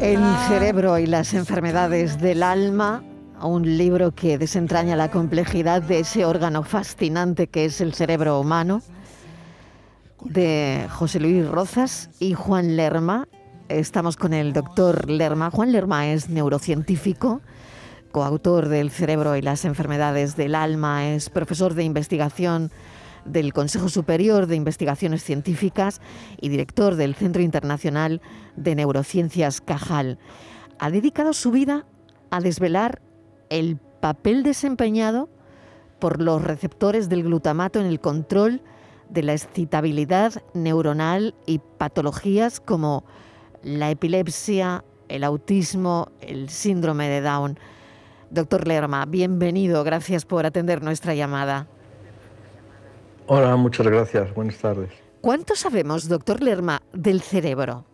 El 0.00 0.20
cerebro 0.48 0.98
y 0.98 1.06
las 1.06 1.34
enfermedades 1.34 2.18
del 2.18 2.42
alma, 2.42 3.04
un 3.42 3.76
libro 3.76 4.14
que 4.14 4.38
desentraña 4.38 4.96
la 4.96 5.10
complejidad 5.10 5.82
de 5.82 6.00
ese 6.00 6.24
órgano 6.24 6.62
fascinante 6.62 7.48
que 7.48 7.66
es 7.66 7.82
el 7.82 7.92
cerebro 7.92 8.40
humano, 8.40 8.80
de 10.24 10.86
José 10.90 11.20
Luis 11.20 11.46
Rozas 11.46 12.08
y 12.18 12.32
Juan 12.32 12.76
Lerma. 12.76 13.28
Estamos 13.68 14.16
con 14.16 14.32
el 14.32 14.54
doctor 14.54 15.10
Lerma. 15.10 15.50
Juan 15.50 15.70
Lerma 15.70 16.08
es 16.08 16.30
neurocientífico, 16.30 17.42
coautor 18.10 18.68
del 18.68 18.90
cerebro 18.90 19.36
y 19.36 19.42
las 19.42 19.66
enfermedades 19.66 20.34
del 20.34 20.54
alma, 20.54 21.08
es 21.08 21.28
profesor 21.28 21.74
de 21.74 21.84
investigación 21.84 22.70
del 23.24 23.52
Consejo 23.52 23.88
Superior 23.88 24.46
de 24.46 24.56
Investigaciones 24.56 25.22
Científicas 25.22 26.00
y 26.40 26.48
director 26.48 26.96
del 26.96 27.14
Centro 27.14 27.42
Internacional 27.42 28.20
de 28.56 28.74
Neurociencias 28.74 29.60
Cajal. 29.60 30.18
Ha 30.78 30.90
dedicado 30.90 31.32
su 31.32 31.50
vida 31.50 31.86
a 32.30 32.40
desvelar 32.40 33.02
el 33.50 33.78
papel 34.00 34.42
desempeñado 34.42 35.28
por 35.98 36.20
los 36.20 36.42
receptores 36.42 37.08
del 37.08 37.24
glutamato 37.24 37.80
en 37.80 37.86
el 37.86 38.00
control 38.00 38.62
de 39.10 39.22
la 39.22 39.32
excitabilidad 39.32 40.42
neuronal 40.54 41.34
y 41.46 41.58
patologías 41.58 42.60
como 42.60 43.04
la 43.62 43.90
epilepsia, 43.90 44.84
el 45.08 45.24
autismo, 45.24 46.12
el 46.20 46.48
síndrome 46.48 47.08
de 47.08 47.20
Down. 47.20 47.58
Doctor 48.30 48.66
Lerma, 48.66 49.04
bienvenido, 49.06 49.82
gracias 49.84 50.24
por 50.24 50.46
atender 50.46 50.82
nuestra 50.82 51.14
llamada. 51.14 51.66
Hola, 53.26 53.56
muchas 53.56 53.86
gracias. 53.86 54.34
Buenas 54.34 54.58
tardes. 54.58 54.90
¿Cuánto 55.20 55.54
sabemos, 55.54 56.08
doctor 56.08 56.42
Lerma, 56.42 56.80
del 56.92 57.20
cerebro? 57.20 57.84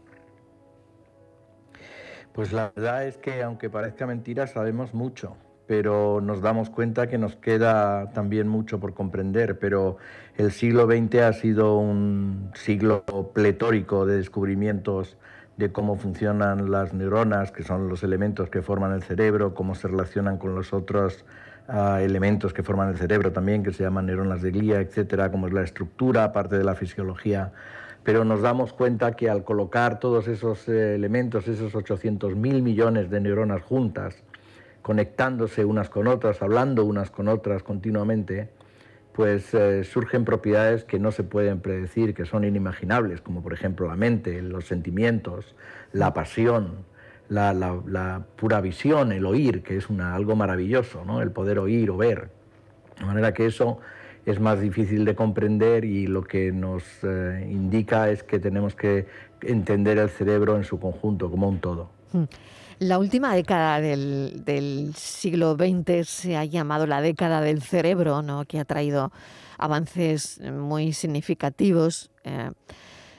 Pues 2.33 2.53
la 2.53 2.73
verdad 2.77 3.07
es 3.07 3.17
que, 3.17 3.43
aunque 3.43 3.71
parezca 3.71 4.07
mentira, 4.07 4.47
sabemos 4.47 4.95
mucho, 4.95 5.37
pero 5.67 6.21
nos 6.21 6.43
damos 6.43 6.71
cuenta 6.71 7.09
que 7.09 7.19
nos 7.19 7.35
queda 7.35 8.13
también 8.13 8.47
mucho 8.47 8.79
por 8.79 8.95
comprender. 8.95 9.59
Pero 9.59 9.97
el 10.37 10.53
siglo 10.53 10.87
XX 10.87 11.15
ha 11.23 11.33
sido 11.33 11.79
un 11.79 12.53
siglo 12.55 13.05
pletórico 13.35 14.07
de 14.07 14.19
descubrimientos 14.19 15.17
de 15.57 15.73
cómo 15.73 15.97
funcionan 15.97 16.71
las 16.71 16.93
neuronas, 16.93 17.51
que 17.51 17.63
son 17.65 17.89
los 17.89 18.03
elementos 18.03 18.51
que 18.51 18.63
forman 18.63 18.93
el 18.93 19.03
cerebro, 19.03 19.55
cómo 19.55 19.75
se 19.75 19.89
relacionan 19.89 20.37
con 20.37 20.55
los 20.55 20.73
otros 20.73 21.25
elementos 21.69 22.53
que 22.53 22.63
forman 22.63 22.91
el 22.91 22.97
cerebro 22.97 23.33
también, 23.33 23.63
que 23.63 23.73
se 23.73 23.83
llaman 23.83 24.07
neuronas 24.07 24.43
de 24.43 24.51
glía, 24.51 24.81
etcétera, 24.81 25.31
como 25.31 25.49
es 25.49 25.53
la 25.53 25.63
estructura, 25.63 26.25
aparte 26.25 26.57
de 26.59 26.65
la 26.65 26.75
fisiología. 26.75 27.53
Pero 28.05 28.25
nos 28.25 28.41
damos 28.41 28.73
cuenta 28.73 29.17
que 29.17 29.29
al 29.29 29.43
colocar 29.43 29.99
todos 29.99 30.29
esos 30.29 30.69
eh, 30.69 30.95
elementos, 30.95 31.49
esos 31.49 31.75
800 31.75 32.37
mil 32.37 32.63
millones 32.63 33.11
de 33.11 33.21
neuronas 33.21 33.63
juntas, 33.63 34.23
conectándose 34.83 35.65
unas 35.65 35.91
con 35.91 36.07
otras, 36.07 36.41
hablando 36.43 36.85
unas 36.85 37.11
con 37.11 37.27
otras 37.27 37.65
continuamente, 37.65 38.49
pues 39.13 39.53
eh, 39.55 39.83
surgen 39.83 40.25
propiedades 40.25 40.85
que 40.85 41.01
no 41.01 41.11
se 41.11 41.25
pueden 41.25 41.61
predecir, 41.61 42.15
que 42.15 42.27
son 42.27 42.45
inimaginables, 42.45 43.21
como 43.23 43.43
por 43.43 43.53
ejemplo 43.55 43.89
la 43.89 43.97
mente, 43.97 44.41
los 44.43 44.67
sentimientos, 44.67 45.57
la 45.93 46.15
pasión, 46.15 46.85
la, 47.29 48.25
pura 48.37 48.61
visión, 48.61 49.13
el 49.13 49.27
oír, 49.27 49.63
que 49.63 49.77
es 49.77 49.89
algo 49.91 50.37
maravilloso, 50.37 51.05
¿no? 51.05 51.23
el 51.23 51.31
poder 51.31 51.59
oír 51.59 51.91
o 51.91 51.97
ver. 51.97 52.31
De 52.99 53.05
manera 53.05 53.33
que 53.35 53.47
eso 53.47 53.79
es 54.25 54.41
más 54.41 54.61
difícil 54.61 55.05
de 55.05 55.15
comprender 55.15 55.85
y 55.85 56.07
lo 56.07 56.23
que 56.23 56.51
nos 56.53 56.83
eh, 57.03 57.47
indica 57.51 58.11
es 58.11 58.23
que 58.23 58.39
tenemos 58.39 58.75
que 58.75 59.07
entender 59.43 59.99
el 59.99 60.09
cerebro 60.09 60.57
en 60.57 60.65
su 60.65 60.81
conjunto, 60.81 61.31
como 61.31 61.49
un 61.49 61.61
todo. 61.61 61.91
Hmm. 62.13 62.25
La 62.79 62.99
última 62.99 63.35
década 63.35 63.81
del, 63.81 64.93
siglo 64.97 65.57
XX 65.57 66.07
se 66.07 66.37
ha 66.37 66.45
llamado 66.45 66.87
la 66.87 67.01
década 67.01 67.41
del 67.41 67.63
cerebro, 67.63 68.21
¿no? 68.21 68.45
que 68.45 68.59
ha 68.59 68.67
traído 68.67 69.13
avances 69.57 70.41
muy 70.41 70.93
significativos. 70.93 72.11
Eh, 72.25 72.51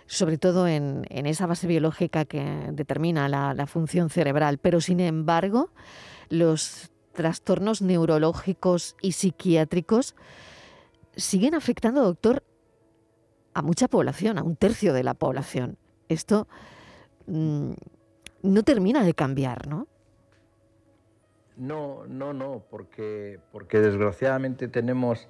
sobre 0.07 0.37
todo 0.37 0.67
en, 0.67 1.05
esa 1.09 1.45
base 1.45 1.67
biológica 1.67 2.25
que 2.25 2.69
determina 2.71 3.27
la, 3.27 3.67
función 3.67 4.09
cerebral. 4.09 4.57
Pero, 4.57 4.81
sin 4.81 4.99
embargo, 5.01 5.69
los 6.29 6.91
trastornos 7.13 7.81
neurológicos 7.81 8.95
y 9.01 9.11
psiquiátricos 9.11 10.15
siguen 11.15 11.55
afectando, 11.55 12.03
doctor, 12.03 12.43
a 13.53 13.61
mucha 13.61 13.87
población, 13.87 14.37
a 14.37 14.43
un 14.43 14.55
tercio 14.55 14.93
de 14.93 15.03
la 15.03 15.13
población. 15.13 15.77
Esto 16.07 16.47
mm, 17.25 17.71
no 18.43 18.63
termina 18.63 19.03
de 19.03 19.13
cambiar, 19.13 19.67
¿no? 19.67 19.87
No, 21.57 22.05
no, 22.05 22.33
no, 22.33 22.63
porque, 22.69 23.39
porque 23.51 23.79
desgraciadamente 23.79 24.67
tenemos 24.67 25.27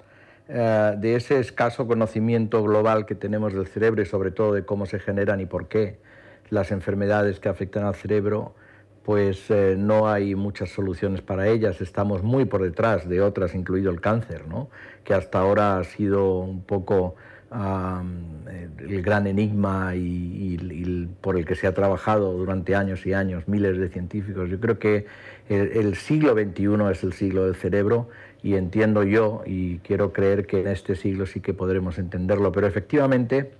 eh, 0.50 0.96
de 0.97 1.16
ese 1.16 1.40
escaso 1.40 1.88
conocimiento 1.88 2.63
global 2.63 3.06
que 3.06 3.16
tenemos 3.16 3.53
del 3.53 3.68
cerebro 3.68 4.02
y 4.02 4.06
sobre 4.06 4.31
todo 4.31 4.53
de 4.53 4.63
cómo 4.63 4.85
se 4.85 5.00
generan 5.00 5.41
y 5.41 5.46
por 5.46 5.68
qué 5.68 6.00
las 6.50 6.72
enfermedades 6.72 7.41
que 7.41 7.50
afectan 7.50 7.84
al 7.84 7.96
cerebro, 7.96 8.56
pues 9.03 9.52
eh, 9.52 9.75
no 9.78 10.09
hay 10.09 10.35
muchas 10.35 10.69
soluciones 10.69 11.22
para 11.22 11.47
ellas. 11.47 11.81
Estamos 11.81 12.24
muy 12.24 12.46
por 12.46 12.63
detrás 12.63 13.09
de 13.09 13.22
otras, 13.22 13.56
incluido 13.56 13.91
el 13.91 14.00
cáncer, 14.00 14.47
¿no? 14.47 14.69
que 15.03 15.13
hasta 15.13 15.40
ahora 15.40 15.80
ha 15.80 15.84
sido 15.84 16.40
un 16.40 16.64
poco 16.64 17.16
el 17.50 19.02
gran 19.02 19.25
enigma 19.25 19.96
y, 19.96 21.08
por 21.22 21.38
el 21.38 21.46
que 21.46 21.56
se 21.56 21.66
ha 21.66 21.74
trabajado 21.74 22.34
durante 22.34 22.75
años 22.75 23.06
y 23.06 23.14
años 23.14 23.47
miles 23.47 23.78
de 23.78 23.88
científicos. 23.88 24.50
Yo 24.50 24.59
creo 24.59 24.79
que 24.79 25.06
el 25.47 25.96
siglo 25.96 26.34
XXI 26.34 26.91
es 26.91 27.03
el 27.06 27.14
siglo 27.14 27.46
del 27.46 27.56
cerebro 27.56 28.09
y 28.47 28.56
entiendo 28.56 29.03
yo 29.03 29.41
y 29.46 29.80
quiero 29.80 30.13
creer 30.13 30.46
que 30.47 30.62
en 30.62 30.68
este 30.68 30.96
siglo 30.96 31.25
sí 31.25 31.41
que 31.41 31.53
podremos 31.53 32.00
entenderlo, 32.00 32.53
pero 32.53 32.66
efectivamente 32.66 33.52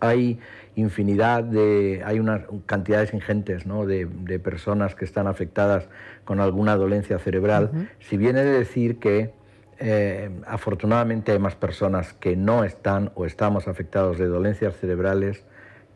hay 0.00 0.40
infinidad 0.74 1.44
de, 1.44 2.02
hay 2.04 2.18
unas 2.18 2.42
cantidades 2.66 3.14
ingentes 3.14 3.66
¿no? 3.66 3.86
de, 3.86 4.08
personas 4.40 4.96
que 4.96 5.04
están 5.04 5.28
afectadas 5.28 5.88
con 6.24 6.40
alguna 6.40 6.74
dolencia 6.74 7.20
cerebral, 7.20 7.88
si 8.00 8.16
viene 8.16 8.42
de 8.42 8.50
decir 8.50 8.98
que 8.98 9.30
eh, 9.78 10.28
afortunadamente 10.44 11.30
hay 11.30 11.38
más 11.38 11.54
personas 11.54 12.12
que 12.14 12.34
no 12.34 12.64
están 12.64 13.12
o 13.14 13.26
estamos 13.26 13.68
afectados 13.68 14.18
de 14.18 14.26
dolencias 14.26 14.74
cerebrales 14.74 15.44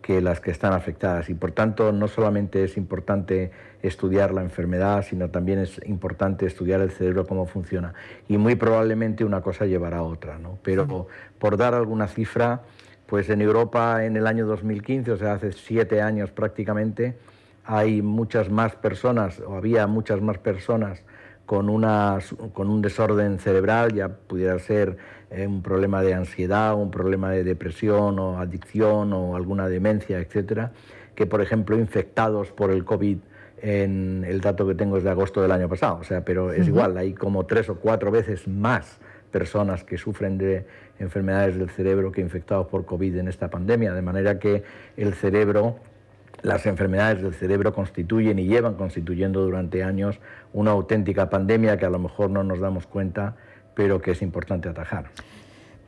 que 0.03 0.21
las 0.21 0.41
que 0.41 0.51
están 0.51 0.73
afectadas. 0.73 1.29
Y 1.29 1.35
por 1.35 1.53
tanto 1.53 1.93
no 1.93 2.09
solamente 2.09 2.65
es 2.65 2.77
importante 2.77 3.51
estudiar 3.83 4.33
la 4.33 4.43
enfermedad, 4.43 5.05
sino 5.09 5.31
también 5.31 5.59
es 5.59 5.81
importante 5.87 6.47
estudiar 6.47 6.81
el 6.81 6.91
cerebro 6.91 7.27
cómo 7.27 7.47
funciona. 7.47 7.95
Y 8.29 8.39
muy 8.39 8.55
probablemente 8.55 9.25
una 9.25 9.43
cosa 9.43 9.67
llevará 9.67 9.99
a 9.99 10.03
otra, 10.03 10.39
¿no? 10.39 10.59
Pero 10.63 11.09
por 11.39 11.57
dar 11.57 11.75
alguna 11.75 12.09
cifra, 12.09 12.63
pues 13.07 13.29
en 13.29 13.43
Europa 13.43 14.05
en 14.05 14.17
el 14.17 14.27
año 14.27 14.47
2015, 14.47 15.13
o 15.13 15.17
sea, 15.17 15.35
hace 15.35 15.53
siete 15.53 16.01
años 16.01 16.31
prácticamente, 16.31 17.17
hay 17.65 18.03
muchas 18.03 18.51
más 18.51 18.75
personas 18.77 19.41
o 19.41 19.57
había 19.57 19.87
muchas 19.87 20.21
más 20.21 20.39
personas 20.39 21.03
con, 21.45 21.69
una, 21.69 22.19
con 22.53 22.71
un 22.71 22.81
desorden 22.81 23.39
cerebral, 23.41 23.93
ya 23.93 24.09
pudiera 24.09 24.59
ser 24.61 24.97
eh, 25.31 25.47
un 25.47 25.63
problema 25.63 26.03
de 26.03 26.15
ansiedad, 26.15 26.75
un 26.75 26.91
problema 26.91 27.31
de 27.31 27.45
depresión 27.45 28.19
o 28.19 28.39
adicción 28.39 29.13
o 29.13 29.37
alguna 29.37 29.69
demencia, 29.69 30.19
etcétera, 30.19 30.73
que 31.15 31.27
por 31.27 31.41
ejemplo 31.41 31.79
infectados 31.79 32.51
por 32.51 32.71
el 32.71 32.85
COVID 32.85 33.19
en 33.63 34.25
el 34.27 34.41
dato 34.41 34.67
que 34.67 34.75
tengo 34.75 34.97
es 34.97 35.05
de 35.05 35.11
agosto 35.11 35.43
del 35.43 35.53
año 35.53 35.69
pasado, 35.69 35.99
o 36.01 36.05
sea, 36.05 36.25
pero 36.25 36.53
es 36.53 36.67
igual, 36.67 36.97
hay 36.97 37.13
como 37.13 37.45
tres 37.47 37.69
o 37.69 37.77
cuatro 37.77 38.11
veces 38.11 38.49
más 38.49 38.99
personas 39.31 39.85
que 39.85 39.99
sufren 39.99 40.39
de 40.39 40.67
enfermedades 40.99 41.57
del 41.57 41.71
cerebro 41.71 42.11
que 42.11 42.21
infectados 42.21 42.67
por 42.67 42.85
COVID 42.85 43.19
en 43.19 43.29
esta 43.29 43.49
pandemia, 43.51 43.95
de 43.95 44.03
manera 44.03 44.39
que 44.39 44.65
el 44.97 45.15
cerebro, 45.15 45.77
las 46.43 46.67
enfermedades 46.67 47.23
del 47.23 47.35
cerebro 47.35 47.73
constituyen 47.73 48.39
y 48.39 48.47
llevan 48.47 48.75
constituyendo 48.75 49.43
durante 49.43 49.85
años 49.85 50.19
una 50.53 50.73
auténtica 50.73 51.31
pandemia 51.31 51.77
que 51.77 51.87
a 51.87 51.91
lo 51.91 51.99
mejor 51.99 52.31
no 52.31 52.43
nos 52.43 52.61
damos 52.61 52.87
cuenta 52.87 53.37
pero 53.75 54.01
que 54.01 54.13
es 54.13 54.23
importante 54.23 54.69
atajar. 54.69 55.11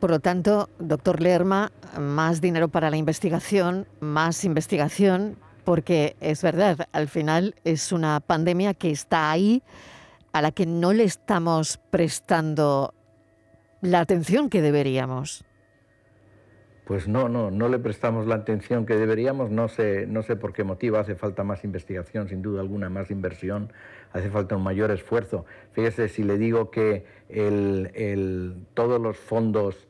Por 0.01 0.11
lo 0.11 0.21
tanto, 0.21 0.69
doctor 0.79 1.21
Lerma, 1.21 1.71
más 1.99 2.41
dinero 2.41 2.69
para 2.69 2.91
la 2.91 2.97
investigación, 2.97 3.87
más 4.01 4.45
investigación, 4.45 5.37
porque 5.65 6.17
es 6.21 6.43
verdad, 6.43 6.89
al 6.93 7.09
final 7.09 7.55
es 7.65 7.93
una 7.93 8.19
pandemia 8.21 8.75
que 8.75 8.91
está 8.91 9.31
ahí, 9.31 9.63
a 10.33 10.43
la 10.43 10.51
que 10.51 10.67
no 10.67 10.93
le 10.93 11.05
estamos 11.05 11.79
prestando 11.91 12.95
la 13.81 14.01
atención 14.01 14.49
que 14.49 14.63
deberíamos. 14.63 15.45
Pues 16.85 17.07
no, 17.07 17.29
no, 17.29 17.51
no 17.51 17.69
le 17.69 17.79
prestamos 17.79 18.27
la 18.27 18.35
atención 18.35 18.87
que 18.87 18.97
deberíamos, 18.97 19.51
no 19.51 19.69
sé, 19.69 20.07
no 20.07 20.23
sé 20.23 20.35
por 20.35 20.53
qué 20.53 20.65
motivo, 20.65 20.97
hace 20.97 21.15
falta 21.15 21.45
más 21.45 21.65
investigación, 21.65 22.29
sin 22.29 22.43
duda 22.43 22.61
alguna, 22.61 22.89
más 22.89 23.11
inversión, 23.11 23.73
hace 24.13 24.31
falta 24.31 24.57
un 24.57 24.63
mayor 24.63 24.91
esfuerzo. 24.91 25.45
Fíjese, 25.73 26.09
si 26.09 26.23
le 26.23 26.39
digo 26.39 26.71
que 26.71 27.05
el, 27.29 28.67
todos 28.75 29.01
los 29.01 29.17
fondos 29.17 29.89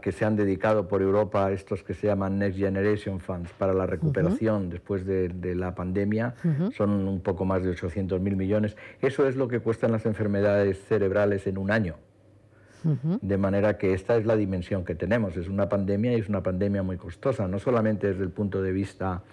que 0.00 0.10
se 0.10 0.24
han 0.24 0.36
dedicado 0.36 0.88
por 0.88 1.02
Europa 1.02 1.46
a 1.46 1.52
estos 1.52 1.82
que 1.82 1.92
se 1.92 2.06
llaman 2.06 2.38
Next 2.38 2.58
Generation 2.58 3.20
Funds 3.20 3.52
para 3.52 3.74
la 3.74 3.84
recuperación 3.84 4.70
después 4.70 5.04
de, 5.04 5.54
la 5.54 5.74
pandemia. 5.74 6.34
Son 6.74 6.90
un 7.06 7.20
poco 7.20 7.44
más 7.44 7.62
de 7.62 7.70
800 7.70 8.20
mil 8.20 8.36
millones. 8.36 8.76
Eso 9.02 9.28
es 9.28 9.36
lo 9.36 9.48
que 9.48 9.60
cuestan 9.60 9.92
las 9.92 10.06
enfermedades 10.06 10.82
cerebrales 10.86 11.46
en 11.46 11.58
un 11.58 11.70
año. 11.70 11.96
De 13.20 13.36
manera 13.36 13.76
que 13.78 13.92
esta 13.92 14.16
es 14.16 14.24
la 14.24 14.36
dimensión 14.36 14.84
que 14.84 14.94
tenemos. 14.94 15.36
Es 15.36 15.48
una 15.48 15.68
pandemia 15.68 16.12
y 16.12 16.20
es 16.20 16.28
una 16.28 16.42
pandemia 16.42 16.82
muy 16.82 16.96
costosa, 16.96 17.48
no 17.48 17.58
solamente 17.58 18.06
desde 18.06 18.22
el 18.22 18.30
punto 18.30 18.62
de 18.62 18.72
vista 18.72 19.24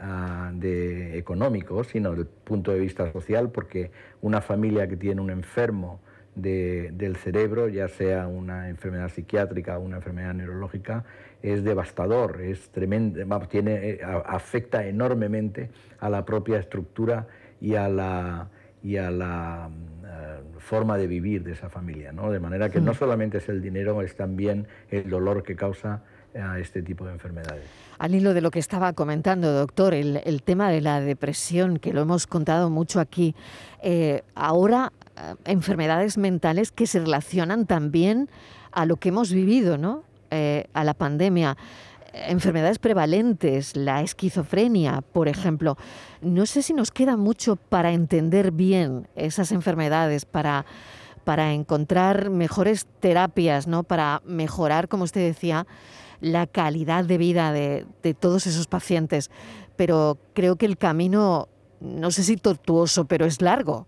ah, 0.00 0.50
de 0.54 1.18
económico, 1.18 1.84
sino 1.84 2.10
desde 2.10 2.22
el 2.22 2.28
punto 2.28 2.72
de 2.72 2.80
vista 2.80 3.10
social, 3.12 3.50
porque 3.50 3.90
una 4.20 4.40
familia 4.40 4.88
que 4.88 4.96
tiene 4.96 5.20
un 5.20 5.30
enfermo 5.30 6.00
del 6.34 7.16
cerebro, 7.16 7.68
ya 7.68 7.88
sea 7.88 8.28
una 8.28 8.68
enfermedad 8.68 9.08
psiquiátrica 9.08 9.76
o 9.76 9.80
una 9.80 9.96
enfermedad 9.96 10.34
neurológica, 10.34 11.04
es 11.42 11.64
devastador, 11.64 12.40
es 12.40 12.70
tremendo, 12.70 13.20
tiene, 13.48 13.90
eh, 13.90 14.00
afecta 14.02 14.86
enormemente 14.86 15.70
a 15.98 16.08
la 16.08 16.24
propia 16.24 16.58
estructura 16.58 17.26
y 17.60 17.74
a 17.74 17.88
la, 17.88 18.50
y 18.82 18.96
a 18.96 19.10
la 19.10 19.70
eh, 20.04 20.40
forma 20.58 20.96
de 20.96 21.06
vivir 21.06 21.42
de 21.42 21.52
esa 21.52 21.68
familia. 21.68 22.12
¿no? 22.12 22.30
De 22.30 22.38
manera 22.40 22.68
que 22.70 22.80
no 22.80 22.92
mm. 22.92 22.94
solamente 22.94 23.38
es 23.38 23.48
el 23.48 23.60
dinero, 23.60 24.00
es 24.02 24.14
también 24.14 24.68
el 24.90 25.08
dolor 25.10 25.42
que 25.42 25.56
causa 25.56 26.04
a 26.34 26.58
este 26.58 26.82
tipo 26.82 27.04
de 27.04 27.12
enfermedades. 27.12 27.64
Al 27.98 28.14
hilo 28.14 28.34
de 28.34 28.40
lo 28.40 28.50
que 28.50 28.58
estaba 28.58 28.92
comentando, 28.92 29.52
doctor, 29.52 29.94
el, 29.94 30.42
tema 30.44 30.70
de 30.70 30.80
la 30.80 31.00
depresión, 31.00 31.78
que 31.78 31.92
lo 31.92 32.00
hemos 32.00 32.26
contado 32.26 32.70
mucho 32.70 33.00
aquí, 33.00 33.34
ahora 34.34 34.92
eh, 35.18 35.34
enfermedades 35.44 36.18
mentales 36.18 36.72
que 36.72 36.86
se 36.86 37.00
relacionan 37.00 37.66
también 37.66 38.28
a 38.72 38.86
lo 38.86 38.96
que 38.96 39.08
hemos 39.08 39.32
vivido, 39.32 39.78
¿no? 39.78 40.04
Eh, 40.30 40.66
a 40.74 40.84
la 40.84 40.94
pandemia. 40.94 41.56
Enfermedades 42.12 42.78
prevalentes, 42.78 43.76
la 43.76 44.02
esquizofrenia, 44.02 45.02
por 45.12 45.28
ejemplo. 45.28 45.76
No 46.20 46.46
sé 46.46 46.62
si 46.62 46.72
nos 46.72 46.90
queda 46.90 47.16
mucho 47.16 47.56
para 47.56 47.92
entender 47.92 48.50
bien 48.50 49.08
esas 49.14 49.52
enfermedades, 49.52 50.24
para, 50.24 50.64
para 51.24 51.52
encontrar 51.52 52.30
mejores 52.30 52.86
terapias, 53.00 53.66
¿no? 53.66 53.82
para 53.82 54.22
mejorar, 54.24 54.88
como 54.88 55.04
usted 55.04 55.20
decía, 55.20 55.66
la 56.20 56.46
calidad 56.46 57.04
de 57.04 57.18
vida 57.18 57.52
de, 57.52 57.86
de 58.02 58.14
todos 58.14 58.46
esos 58.46 58.66
pacientes. 58.66 59.30
Pero 59.76 60.18
creo 60.34 60.56
que 60.56 60.66
el 60.66 60.76
camino, 60.76 61.48
no 61.80 62.10
sé 62.10 62.22
si 62.24 62.36
tortuoso, 62.36 63.06
pero 63.06 63.26
es 63.26 63.40
largo 63.42 63.86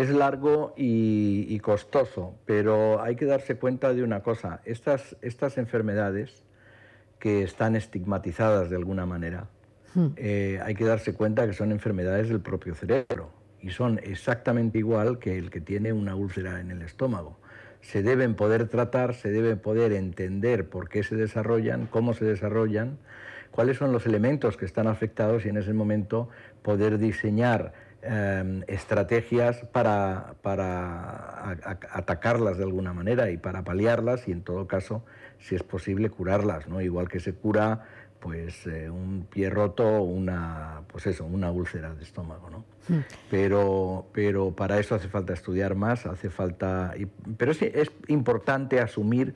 es 0.00 0.10
largo 0.10 0.74
y, 0.76 1.58
costoso, 1.58 2.34
pero 2.46 3.02
hay 3.02 3.16
que 3.16 3.24
darse 3.24 3.56
cuenta 3.56 3.92
de 3.92 4.04
una 4.04 4.22
cosa, 4.22 4.60
estas, 4.64 5.16
estas 5.22 5.58
enfermedades 5.58 6.44
que 7.18 7.42
están 7.42 7.74
estigmatizadas 7.74 8.70
de 8.70 8.76
alguna 8.76 9.06
manera, 9.06 9.48
hmm. 9.94 10.06
eh, 10.16 10.60
hay 10.64 10.74
que 10.76 10.84
darse 10.84 11.14
cuenta 11.14 11.46
que 11.46 11.52
son 11.52 11.72
enfermedades 11.72 12.28
del 12.28 12.40
propio 12.40 12.76
cerebro 12.76 13.32
y 13.60 13.70
son 13.70 13.98
exactamente 14.04 14.78
igual 14.78 15.18
que 15.18 15.36
el 15.36 15.50
que 15.50 15.60
tiene 15.60 15.92
una 15.92 16.14
úlcera 16.14 16.60
en 16.60 16.70
el 16.70 16.82
estómago. 16.82 17.36
Se 17.80 18.02
deben 18.02 18.34
poder 18.34 18.68
tratar, 18.68 19.14
se 19.14 19.30
deben 19.30 19.58
poder 19.58 19.92
entender 19.92 20.68
por 20.68 20.88
qué 20.88 21.02
se 21.02 21.16
desarrollan, 21.16 21.86
cómo 21.86 22.14
se 22.14 22.24
desarrollan, 22.24 22.98
cuáles 23.50 23.78
son 23.78 23.92
los 23.92 24.06
elementos 24.06 24.56
que 24.56 24.64
están 24.64 24.86
afectados 24.86 25.46
y 25.46 25.48
en 25.48 25.56
ese 25.56 25.72
momento 25.72 26.28
poder 26.62 26.98
diseñar 26.98 27.72
Em, 28.00 28.62
estrategias 28.68 29.64
para, 29.72 30.36
atacarlas 31.90 32.56
de 32.56 32.62
alguna 32.62 32.92
manera 32.92 33.28
y 33.32 33.38
para 33.38 33.64
paliarlas 33.64 34.28
y 34.28 34.32
en 34.32 34.42
todo 34.42 34.68
caso, 34.68 35.02
si 35.40 35.56
es 35.56 35.64
posible, 35.64 36.08
curarlas, 36.08 36.68
¿no? 36.68 36.80
Igual 36.80 37.08
que 37.08 37.18
se 37.18 37.34
cura 37.34 37.84
pues 38.20 38.68
eh, 38.68 38.88
un 38.88 39.26
pie 39.28 39.50
roto, 39.50 40.02
una 40.02 40.82
pues 40.86 41.08
eso, 41.08 41.26
una 41.26 41.50
úlcera 41.50 41.92
de 41.92 42.04
estómago, 42.04 42.48
¿no? 42.50 42.64
Hmm. 42.88 43.00
Pero, 43.30 44.06
pero 44.12 44.52
para 44.52 44.78
eso 44.78 44.94
hace 44.94 45.08
falta 45.08 45.32
estudiar 45.34 45.74
más, 45.74 46.06
hace 46.06 46.30
falta 46.30 46.94
pero 47.36 47.52
sí, 47.54 47.70
es 47.72 47.90
importante 48.08 48.80
asumir 48.80 49.34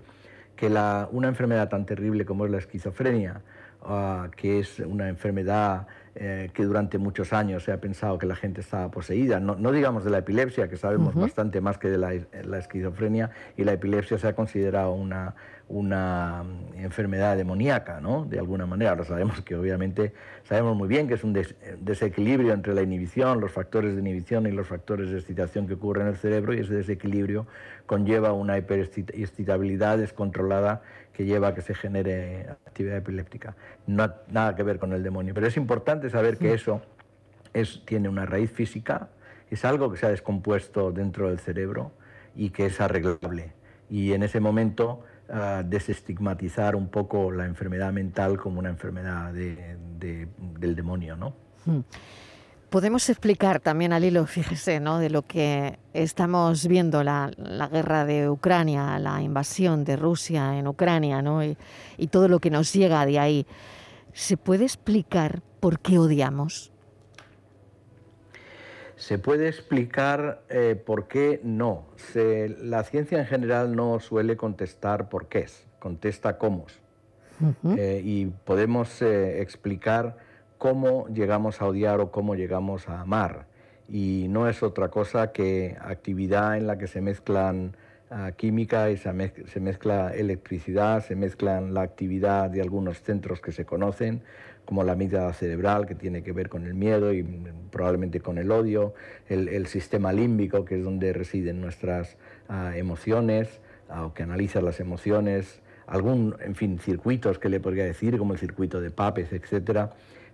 que 0.56 0.70
la, 0.70 1.08
una 1.12 1.28
enfermedad 1.28 1.68
tan 1.68 1.86
terrible 1.86 2.24
como 2.24 2.46
es 2.46 2.50
la 2.50 2.58
esquizofrenia, 2.58 3.42
ah, 3.82 4.30
que 4.36 4.58
es 4.58 4.78
una 4.80 5.08
enfermedad 5.08 5.86
eh, 6.14 6.50
que 6.52 6.64
durante 6.64 6.98
muchos 6.98 7.32
años 7.32 7.64
se 7.64 7.72
ha 7.72 7.80
pensado 7.80 8.18
que 8.18 8.26
la 8.26 8.36
gente 8.36 8.60
estaba 8.60 8.90
poseída. 8.90 9.40
No, 9.40 9.72
digamos 9.72 10.04
de 10.04 10.10
la 10.10 10.18
epilepsia, 10.18 10.68
que 10.68 10.76
sabemos 10.76 11.14
bastante 11.14 11.62
más 11.62 11.78
que 11.78 11.88
de 11.88 11.96
la, 11.96 12.58
esquizofrenia, 12.58 13.30
y 13.56 13.64
la 13.64 13.72
epilepsia 13.72 14.18
se 14.18 14.28
ha 14.28 14.34
considerado 14.34 14.92
una, 14.92 15.34
una 15.68 16.44
mm, 16.44 16.84
enfermedad 16.84 17.34
demoníaca, 17.38 18.02
¿no? 18.02 18.26
De 18.26 18.38
alguna 18.38 18.66
manera. 18.66 18.90
Ahora 18.90 19.04
sabemos 19.04 19.40
que 19.40 19.56
obviamente, 19.56 20.12
sabemos 20.44 20.76
muy 20.76 20.86
bien 20.86 21.08
que 21.08 21.14
es 21.14 21.24
un 21.24 21.32
desequilibrio 21.80 22.52
entre 22.52 22.74
la 22.74 22.82
inhibición, 22.82 23.40
los 23.40 23.52
factores 23.52 23.94
de 23.94 24.00
inhibición 24.02 24.46
y 24.46 24.50
los 24.50 24.66
factores 24.66 25.08
de 25.08 25.16
excitación 25.16 25.66
que 25.66 25.74
ocurren 25.74 26.08
en 26.08 26.12
el 26.12 26.18
cerebro, 26.18 26.52
y 26.52 26.58
ese 26.58 26.74
desequilibrio 26.74 27.46
conlleva 27.86 28.34
una 28.34 28.58
hiperexcitabilidad 28.58 29.96
descontrolada 29.96 30.82
que 31.12 31.24
lleva 31.24 31.48
a 31.48 31.54
que 31.54 31.62
se 31.62 31.74
genere 31.74 32.48
actividad 32.66 32.98
epiléptica. 32.98 33.54
No 33.86 34.12
nada 34.28 34.56
que 34.56 34.62
ver 34.62 34.78
con 34.78 34.92
el 34.92 35.02
demonio, 35.02 35.34
pero 35.34 35.46
es 35.46 35.56
importante 35.56 36.10
saber 36.10 36.38
que 36.38 36.54
eso 36.54 36.82
es, 37.52 37.82
tiene 37.84 38.08
una 38.08 38.26
raíz 38.26 38.50
física, 38.50 39.10
es 39.50 39.64
algo 39.64 39.90
que 39.90 39.98
se 39.98 40.06
ha 40.06 40.10
descompuesto 40.10 40.92
dentro 40.92 41.28
del 41.28 41.38
cerebro 41.38 41.92
y 42.34 42.50
que 42.50 42.66
es 42.66 42.80
arreglable. 42.80 43.52
Y 43.90 44.14
en 44.14 44.22
ese 44.22 44.40
momento 44.40 45.04
uh, 45.28 45.62
desestigmatizar 45.62 46.74
un 46.74 46.88
poco 46.88 47.30
la 47.30 47.44
enfermedad 47.44 47.92
mental 47.92 48.38
como 48.38 48.58
una 48.58 48.70
enfermedad 48.70 49.32
del 49.32 50.76
demonio, 50.76 51.16
¿no? 51.16 51.34
Hmm. 51.66 51.80
Podemos 52.72 53.10
explicar 53.10 53.60
también 53.60 53.92
al 53.92 54.02
hilo, 54.02 54.24
fíjese, 54.24 54.80
¿no? 54.80 54.98
de 54.98 55.10
lo 55.10 55.26
que 55.26 55.78
estamos 55.92 56.66
viendo, 56.66 57.04
la, 57.04 57.30
guerra 57.70 58.06
de 58.06 58.30
Ucrania, 58.30 58.98
la 58.98 59.20
invasión 59.20 59.84
de 59.84 59.96
Rusia 59.96 60.58
en 60.58 60.66
Ucrania 60.66 61.20
¿no? 61.20 61.44
y, 61.44 61.54
todo 62.10 62.28
lo 62.28 62.38
que 62.38 62.48
nos 62.48 62.72
llega 62.72 63.04
de 63.04 63.18
ahí. 63.18 63.46
¿Se 64.14 64.38
puede 64.38 64.64
explicar 64.64 65.42
por 65.60 65.80
qué 65.80 65.98
odiamos? 65.98 66.72
Se 68.96 69.18
puede 69.18 69.48
explicar 69.48 70.42
eh, 70.48 70.74
por 70.74 71.08
qué 71.08 71.42
no. 71.44 71.88
la 72.14 72.84
ciencia 72.84 73.18
en 73.18 73.26
general 73.26 73.76
no 73.76 74.00
suele 74.00 74.38
contestar 74.38 75.10
por 75.10 75.26
qué, 75.26 75.44
contesta 75.78 76.38
cómo. 76.38 76.64
Eh, 77.76 78.00
y 78.02 78.26
podemos 78.46 79.02
eh, 79.02 79.42
explicar 79.42 80.31
cómo 80.62 81.08
llegamos 81.08 81.60
a 81.60 81.66
odiar 81.66 81.98
o 81.98 82.12
cómo 82.12 82.36
llegamos 82.36 82.88
a 82.88 83.00
amar. 83.00 83.46
Y 83.88 84.26
no 84.28 84.48
es 84.48 84.62
otra 84.62 84.90
cosa 84.90 85.32
que 85.32 85.76
actividad 85.80 86.56
en 86.56 86.68
la 86.68 86.78
que 86.78 86.86
se 86.86 87.00
mezclan 87.00 87.76
ah, 88.10 88.30
química 88.36 88.88
y 88.88 88.96
se, 88.96 89.12
mezcla 89.60 90.14
electricidad, 90.14 91.04
se 91.04 91.16
mezclan 91.16 91.74
la 91.74 91.82
actividad 91.82 92.48
de 92.48 92.60
algunos 92.60 93.02
centros 93.02 93.40
que 93.40 93.50
se 93.50 93.64
conocen, 93.64 94.22
como 94.64 94.84
la 94.84 94.92
amígdala 94.92 95.32
cerebral, 95.32 95.84
que 95.84 95.96
tiene 95.96 96.22
que 96.22 96.30
ver 96.30 96.48
con 96.48 96.64
el 96.64 96.74
miedo 96.74 97.12
y 97.12 97.24
mm, 97.24 97.70
probablemente 97.72 98.20
con 98.20 98.38
el 98.38 98.52
odio, 98.52 98.94
el, 99.28 99.66
sistema 99.66 100.12
límbico, 100.12 100.64
que 100.64 100.76
es 100.76 100.84
donde 100.84 101.12
residen 101.12 101.60
nuestras 101.60 102.18
ah, 102.48 102.76
emociones, 102.76 103.60
ah, 103.88 104.06
o 104.06 104.14
que 104.14 104.22
analiza 104.22 104.60
las 104.60 104.78
emociones, 104.78 105.60
algún, 105.88 106.36
en 106.38 106.54
fin, 106.54 106.78
circuitos 106.78 107.40
que 107.40 107.48
le 107.48 107.58
podría 107.58 107.84
decir, 107.84 108.16
como 108.16 108.32
el 108.32 108.38
circuito 108.38 108.80
de 108.80 108.92
Papes, 108.92 109.32
etcétera 109.32 109.90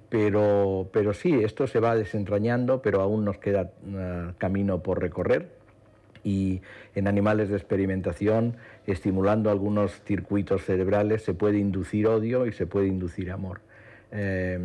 pero, 0.08 0.88
pero 0.92 1.12
sí, 1.12 1.34
esto 1.42 1.66
se 1.66 1.80
va 1.80 1.94
desentrañando, 1.94 2.82
pero 2.82 3.00
aún 3.00 3.24
nos 3.24 3.38
queda 3.38 3.70
uh, 3.86 4.32
camino 4.38 4.82
por 4.82 5.00
recorrer. 5.00 5.48
Y 6.24 6.60
en 6.94 7.06
animales 7.06 7.48
de 7.48 7.56
experimentación, 7.56 8.56
estimulando 8.86 9.50
algunos 9.50 10.02
circuitos 10.02 10.64
cerebrales, 10.64 11.22
se 11.22 11.34
puede 11.34 11.58
inducir 11.58 12.06
odio 12.06 12.46
y 12.46 12.52
se 12.52 12.66
puede 12.66 12.88
inducir 12.88 13.30
amor. 13.30 13.60
Eh, 14.10 14.58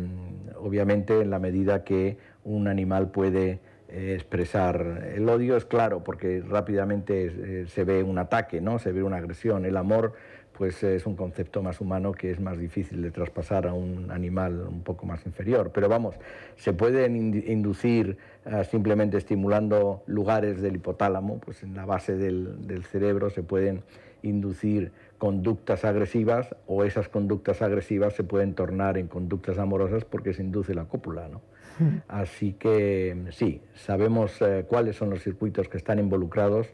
obviamente, 0.58 1.20
en 1.20 1.30
la 1.30 1.38
medida 1.38 1.84
que 1.84 2.16
un 2.44 2.68
animal 2.68 3.10
puede 3.10 3.60
eh, 3.88 4.14
expresar 4.14 5.12
el 5.14 5.28
odio, 5.28 5.56
es 5.56 5.64
claro, 5.64 6.02
porque 6.02 6.42
rápidamente 6.46 7.26
eh, 7.26 7.66
se 7.68 7.84
ve 7.84 8.02
un 8.02 8.18
ataque, 8.18 8.60
¿no? 8.60 8.78
se 8.78 8.92
ve 8.92 9.02
una 9.02 9.18
agresión. 9.18 9.64
El 9.66 9.76
amor 9.76 10.14
pues 10.56 10.82
es 10.84 11.04
un 11.04 11.16
concepto 11.16 11.62
más 11.62 11.80
humano 11.80 12.12
que 12.12 12.30
es 12.30 12.40
más 12.40 12.58
difícil 12.58 13.02
de 13.02 13.10
traspasar 13.10 13.66
a 13.66 13.72
un 13.72 14.10
animal 14.10 14.66
un 14.68 14.82
poco 14.82 15.04
más 15.04 15.26
inferior. 15.26 15.72
Pero 15.74 15.88
vamos, 15.88 16.14
se 16.56 16.72
pueden 16.72 17.16
inducir 17.16 18.16
eh, 18.46 18.64
simplemente 18.70 19.16
estimulando 19.16 20.02
lugares 20.06 20.62
del 20.62 20.76
hipotálamo, 20.76 21.38
pues 21.38 21.62
en 21.64 21.74
la 21.74 21.84
base 21.84 22.16
del, 22.16 22.84
cerebro 22.84 23.30
se 23.30 23.42
pueden 23.42 23.82
inducir 24.22 24.92
conductas 25.18 25.84
agresivas 25.84 26.54
o 26.66 26.84
esas 26.84 27.08
conductas 27.08 27.60
agresivas 27.60 28.14
se 28.14 28.22
pueden 28.24 28.54
tornar 28.54 28.96
en 28.96 29.08
conductas 29.08 29.58
amorosas 29.58 30.04
porque 30.04 30.34
se 30.34 30.42
induce 30.42 30.74
la 30.74 30.84
cópula. 30.84 31.28
¿no? 31.28 31.40
Así 32.08 32.52
que 32.52 33.24
sí, 33.32 33.60
sabemos 33.74 34.40
eh, 34.40 34.64
cuáles 34.68 34.96
son 34.96 35.10
los 35.10 35.22
circuitos 35.22 35.68
que 35.68 35.78
están 35.78 35.98
involucrados, 35.98 36.68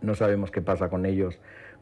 no 0.00 0.14
sabemos 0.14 0.50
qué 0.50 0.62
pasa 0.62 0.88
con 0.88 1.04
ellos 1.04 1.38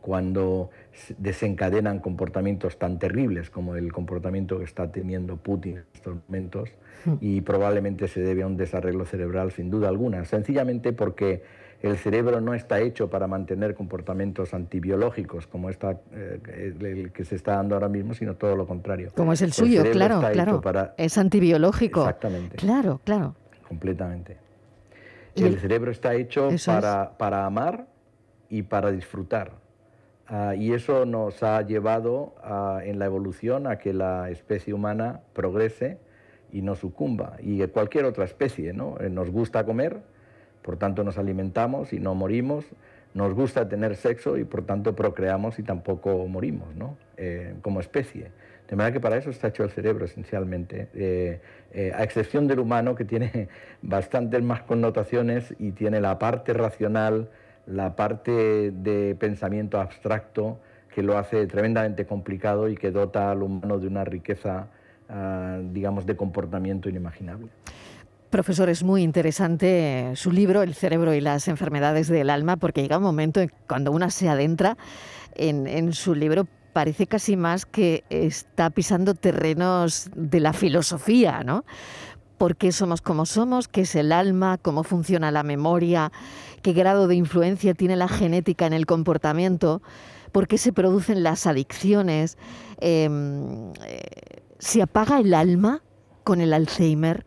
cuando 0.09 0.71
desencadenan 1.19 1.99
comportamientos 1.99 2.79
tan 2.79 2.99
terribles 2.99 3.51
como 3.51 3.77
el 3.77 3.93
comportamiento 3.93 4.57
que 4.57 4.65
está 4.65 4.91
teniendo 4.91 5.37
Putin 5.37 5.77
en 5.77 5.85
estos 5.93 6.17
momentos 6.27 6.71
hmm. 7.05 7.17
y 7.21 7.43
probablemente 7.43 8.09
se 8.09 8.23
debe 8.23 8.43
a 8.43 8.47
un 8.47 8.57
desarreglo 8.57 9.05
cerebral 9.05 9.53
sin 9.53 9.69
duda 9.69 9.91
alguna, 9.91 10.25
sencillamente 10.25 10.95
porque 10.95 11.43
el 11.83 11.99
cerebro 11.99 12.41
no 12.41 12.55
está 12.55 12.81
hecho 12.81 13.11
para 13.11 13.27
mantener 13.27 13.75
comportamientos 13.75 14.55
antibiológicos 14.55 15.47
como 15.47 15.69
está, 15.69 16.01
eh, 16.15 16.73
el 16.81 17.13
que 17.13 17.27
se 17.27 17.35
está 17.35 17.57
dando 17.57 17.75
ahora 17.75 17.91
mismo, 17.91 18.15
sino 18.15 18.35
todo 18.35 18.57
lo 18.57 18.67
contrario. 18.67 19.11
Como 19.15 19.35
es 19.35 19.43
el 19.43 19.53
suyo, 19.53 19.83
claro, 19.93 20.23
claro. 20.33 20.93
Es 20.97 21.19
antibiológico. 21.19 22.01
Exactamente. 22.01 22.57
Claro, 22.57 23.03
claro. 23.05 23.37
Completamente. 23.69 24.39
el, 25.35 25.61
cerebro 25.61 25.91
está 25.91 26.15
hecho 26.15 26.49
para, 26.65 27.19
para 27.19 27.45
amar 27.45 27.87
y 28.49 28.63
para 28.63 28.91
disfrutar. 28.91 29.68
Ah, 30.29 30.55
y 30.55 30.73
eso 30.73 31.07
nos 31.07 31.43
ha 31.43 31.63
llevado 31.63 32.35
en 32.85 32.99
la 32.99 33.07
evolución 33.07 33.67
a 33.67 33.79
que 33.79 33.95
la 33.95 34.31
especie 34.31 34.75
humana 34.75 35.21
progrese 35.33 35.99
y 36.53 36.63
no 36.63 36.75
sucumba. 36.77 37.37
Y 37.41 37.67
cualquier 37.69 38.05
otra 38.05 38.25
especie, 38.25 38.73
¿no? 38.73 38.97
Eh, 39.01 39.11
nos 39.11 39.31
gusta 39.31 39.65
comer, 39.65 39.99
por 40.63 40.77
tanto 40.77 41.05
nos 41.05 41.19
alimentamos 41.19 41.93
y 41.93 42.01
no 42.01 42.15
morimos. 42.15 42.67
Nos 43.15 43.33
gusta 43.35 43.69
tener 43.69 43.97
sexo 43.97 44.37
y 44.37 44.45
por 44.45 44.65
tanto 44.67 44.95
procreamos 44.95 45.59
y 45.59 45.63
tampoco 45.63 46.27
morimos, 46.29 46.75
¿no? 46.77 46.97
Eh, 47.17 47.55
como 47.63 47.81
especie. 47.81 48.31
De 48.69 48.77
manera 48.77 48.93
que 48.93 49.01
para 49.01 49.17
eso 49.17 49.31
está 49.31 49.49
hecho 49.49 49.65
el 49.65 49.71
cerebro 49.71 50.05
esencialmente, 50.05 50.89
eh, 50.93 51.41
a 51.95 52.05
excepción 52.05 52.47
del 52.47 52.59
humano 52.59 52.95
que 52.95 53.07
tiene 53.07 53.49
bastantes 53.83 54.43
más 54.43 54.63
connotaciones 54.63 55.55
y 55.59 55.73
tiene 55.73 56.03
la 56.03 56.19
parte 56.19 56.53
racional, 56.53 57.31
la 57.71 57.95
parte 57.97 58.71
de 58.71 59.15
pensamiento 59.15 59.81
abstracto 59.81 60.59
que 60.95 61.03
lo 61.03 61.19
hace 61.19 61.47
tremendamente 61.47 62.07
complicado 62.07 62.69
y 62.69 62.77
que 62.77 62.91
dota 62.91 63.31
al 63.31 63.43
humano 63.43 63.79
de 63.79 63.87
una 63.87 64.05
riqueza, 64.05 64.69
ah, 65.09 65.59
digamos, 65.63 66.07
de 66.07 66.17
comportamiento 66.17 66.89
inimaginable. 66.89 67.49
Profesor, 68.31 68.69
es 68.69 68.83
muy 68.83 69.03
interesante 69.03 70.13
su 70.15 70.33
libro 70.33 70.63
El 70.63 70.75
cerebro 70.75 71.15
y 71.15 71.21
las 71.21 71.49
enfermedades 71.49 72.09
del 72.09 72.31
alma, 72.31 72.57
porque 72.57 72.83
llega 72.83 72.99
un 72.99 73.05
momento 73.05 73.41
en 73.41 73.51
cuando 73.67 73.93
una 73.93 74.11
se 74.11 74.29
adentra 74.29 74.77
en, 75.35 75.67
en 75.67 75.93
su 75.93 76.15
libro, 76.15 76.47
parece 76.73 77.07
casi 77.07 77.37
más 77.37 77.65
que 77.65 78.05
está 78.11 78.69
pisando 78.71 79.15
terrenos 79.15 80.11
de 80.15 80.41
la 80.41 80.53
filosofía, 80.53 81.43
¿no? 81.43 81.65
por 82.39 82.57
qué 82.57 82.73
somos 82.73 83.03
como 83.03 83.27
somos, 83.27 83.69
qué 83.69 83.83
es 83.83 83.95
el 83.97 84.13
alma, 84.13 84.59
cómo 84.59 84.85
funciona 84.85 85.31
la 85.31 85.43
memoria, 85.43 86.13
qué 86.63 86.73
grado 86.73 87.09
de 87.09 87.15
influencia 87.15 87.75
tiene 87.75 87.97
la 87.97 88.09
genética 88.09 88.67
en 88.67 88.73
el 88.73 88.87
comportamiento, 88.87 89.83
por 90.33 90.47
qué 90.47 90.59
se 90.59 90.73
producen 90.73 91.23
las 91.23 91.47
adicciones, 91.47 92.37
em, 92.81 93.73
eh, 93.87 94.43
se 94.59 94.83
apaga 94.83 95.19
el 95.21 95.35
alma 95.35 95.83
con 96.25 96.41
el 96.41 96.53
Alzheimer. 96.53 97.25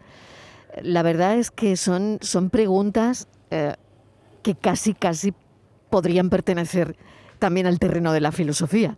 La 0.81 1.03
verdad 1.03 1.35
es 1.35 1.51
que 1.51 1.75
son, 1.75 2.19
son 2.21 2.49
preguntas 2.49 3.27
eh, 3.49 3.73
que 4.43 4.55
casi, 4.55 4.93
casi 4.93 5.33
podrían 5.89 6.29
pertenecer 6.29 6.95
también 7.39 7.67
al 7.67 7.79
terreno 7.79 8.13
de 8.13 8.21
la 8.21 8.31
filosofía. 8.31 8.97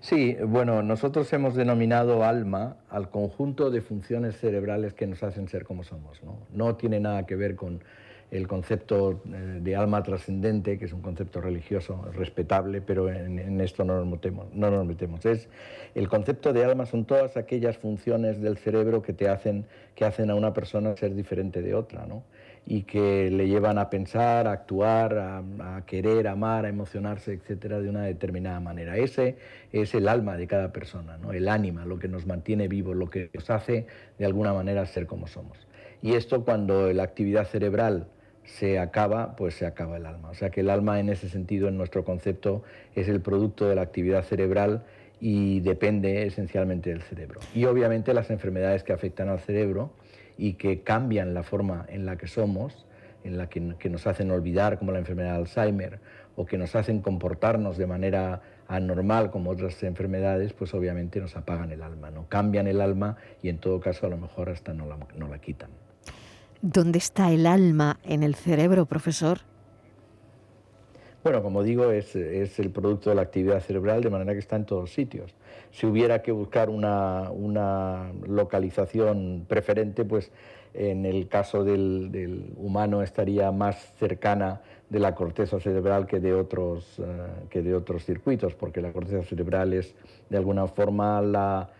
Sí, 0.00 0.34
bueno, 0.46 0.82
nosotros 0.82 1.30
hemos 1.34 1.54
denominado 1.54 2.24
alma 2.24 2.78
al 2.88 3.10
conjunto 3.10 3.70
de 3.70 3.82
funciones 3.82 4.38
cerebrales 4.38 4.94
que 4.94 5.06
nos 5.06 5.22
hacen 5.22 5.46
ser 5.48 5.64
como 5.64 5.84
somos. 5.84 6.22
No, 6.22 6.38
no 6.52 6.76
tiene 6.76 7.00
nada 7.00 7.26
que 7.26 7.36
ver 7.36 7.54
con 7.54 7.84
el 8.30 8.46
concepto 8.46 9.22
eh, 9.26 9.60
de 9.60 9.76
alma 9.76 10.02
trascendente, 10.02 10.78
que 10.78 10.84
es 10.84 10.92
un 10.92 11.02
concepto 11.02 11.40
religioso 11.40 12.04
respetable, 12.12 12.80
pero 12.80 13.10
en, 13.10 13.60
esto 13.60 13.84
no 13.84 13.96
nos, 13.96 14.06
metemos, 14.06 14.46
no 14.54 14.70
nos 14.70 14.86
metemos. 14.86 15.24
Es, 15.26 15.48
el 15.94 16.08
concepto 16.08 16.52
de 16.52 16.64
alma 16.64 16.86
son 16.86 17.04
todas 17.04 17.36
aquellas 17.36 17.76
funciones 17.78 18.40
del 18.40 18.56
cerebro 18.56 19.02
que 19.02 19.12
te 19.12 19.28
hacen, 19.28 19.66
que 19.94 20.04
hacen 20.04 20.30
a 20.30 20.34
una 20.34 20.54
persona 20.54 20.96
ser 20.96 21.14
diferente 21.14 21.62
de 21.62 21.74
otra. 21.74 22.06
¿no? 22.06 22.22
y 22.66 22.82
que 22.82 23.30
le 23.30 23.48
llevan 23.48 23.78
a 23.78 23.90
pensar, 23.90 24.46
a 24.46 24.52
actuar, 24.52 25.18
a, 25.18 25.82
querer, 25.86 26.28
a 26.28 26.32
amar, 26.32 26.64
a 26.66 26.68
emocionarse, 26.68 27.32
etcétera, 27.32 27.80
de 27.80 27.88
una 27.88 28.02
determinada 28.02 28.60
manera. 28.60 28.96
Ese 28.96 29.36
es 29.72 29.94
el 29.94 30.08
alma 30.08 30.36
de 30.36 30.46
cada 30.46 30.72
persona, 30.72 31.16
¿no? 31.16 31.32
el 31.32 31.48
ánima, 31.48 31.84
lo 31.84 31.98
que 31.98 32.08
nos 32.08 32.26
mantiene 32.26 32.68
vivos, 32.68 32.96
lo 32.96 33.10
que 33.10 33.30
nos 33.34 33.50
hace 33.50 33.86
de 34.18 34.26
alguna 34.26 34.52
manera 34.52 34.84
ser 34.86 35.06
como 35.06 35.26
somos. 35.26 35.66
Y 36.02 36.14
esto 36.14 36.44
cuando 36.44 36.92
la 36.92 37.02
actividad 37.02 37.46
cerebral 37.46 38.06
se 38.58 38.78
acaba, 38.78 39.36
pues 39.36 39.54
se 39.54 39.66
acaba 39.66 39.96
el 39.96 40.06
alma. 40.06 40.30
O 40.30 40.34
sea 40.34 40.50
que 40.50 40.60
el 40.60 40.70
alma 40.70 41.00
en 41.00 41.08
ese 41.08 41.28
sentido, 41.28 41.68
en 41.68 41.76
nuestro 41.76 42.04
concepto, 42.04 42.62
es 42.94 43.08
el 43.08 43.20
producto 43.20 43.68
de 43.68 43.74
la 43.74 43.82
actividad 43.82 44.22
cerebral 44.22 44.84
y 45.20 45.60
depende 45.60 46.26
esencialmente 46.26 46.90
del 46.90 47.02
cerebro. 47.02 47.40
Y 47.54 47.64
obviamente 47.66 48.14
las 48.14 48.30
enfermedades 48.30 48.82
que 48.82 48.92
afectan 48.92 49.28
al 49.28 49.40
cerebro, 49.40 49.92
y 50.40 50.54
que 50.54 50.80
cambian 50.80 51.34
la 51.34 51.42
forma 51.42 51.84
en 51.90 52.06
la 52.06 52.16
que 52.16 52.26
somos, 52.26 52.86
en 53.24 53.36
la 53.36 53.50
que, 53.50 53.60
nos 53.60 54.06
hacen 54.06 54.30
olvidar 54.30 54.78
como 54.78 54.90
la 54.90 54.98
enfermedad 54.98 55.32
de 55.32 55.36
Alzheimer 55.36 56.00
o 56.34 56.46
que 56.46 56.56
nos 56.56 56.74
hacen 56.74 57.02
comportarnos 57.02 57.76
de 57.76 57.86
manera 57.86 58.40
anormal 58.66 59.30
como 59.30 59.50
otras 59.50 59.82
enfermedades, 59.82 60.54
pues 60.54 60.72
obviamente 60.72 61.20
nos 61.20 61.36
apagan 61.36 61.72
el 61.72 61.82
alma, 61.82 62.10
no 62.10 62.26
cambian 62.26 62.68
el 62.68 62.80
alma 62.80 63.18
y 63.42 63.50
en 63.50 63.58
todo 63.58 63.80
caso 63.80 64.06
a 64.06 64.08
lo 64.08 64.16
mejor 64.16 64.48
hasta 64.48 64.72
no 64.72 64.86
la, 64.86 64.96
no 65.14 65.28
la 65.28 65.38
quitan. 65.40 65.68
¿Dónde 66.62 66.98
está 66.98 67.32
el 67.32 67.46
alma 67.46 67.98
en 68.04 68.22
el 68.22 68.34
cerebro, 68.34 68.84
profesor? 68.84 69.38
Bueno, 71.24 71.42
como 71.42 71.62
digo, 71.62 71.90
es, 71.90 72.14
el 72.14 72.70
producto 72.70 73.08
de 73.08 73.16
la 73.16 73.22
actividad 73.22 73.60
cerebral, 73.60 74.02
de 74.02 74.10
manera 74.10 74.34
que 74.34 74.40
está 74.40 74.56
en 74.56 74.66
todos 74.66 74.92
sitios. 74.92 75.34
Si 75.70 75.86
hubiera 75.86 76.20
que 76.20 76.32
buscar 76.32 76.68
una, 76.68 78.12
localización 78.26 79.46
preferente, 79.48 80.04
pues 80.04 80.32
en 80.74 81.06
el 81.06 81.28
caso 81.28 81.64
del, 81.64 82.52
humano 82.58 83.02
estaría 83.02 83.50
más 83.52 83.94
cercana 83.98 84.60
de 84.90 84.98
la 84.98 85.14
corteza 85.14 85.60
cerebral 85.60 86.06
que 86.06 86.20
de, 86.20 86.34
otros, 86.34 86.98
eh, 86.98 87.04
que 87.48 87.62
de 87.62 87.74
otros 87.74 88.04
circuitos, 88.04 88.54
porque 88.54 88.82
la 88.82 88.92
corteza 88.92 89.22
cerebral 89.24 89.72
es 89.72 89.94
de 90.28 90.36
alguna 90.36 90.66
forma 90.66 91.22
la, 91.22 91.70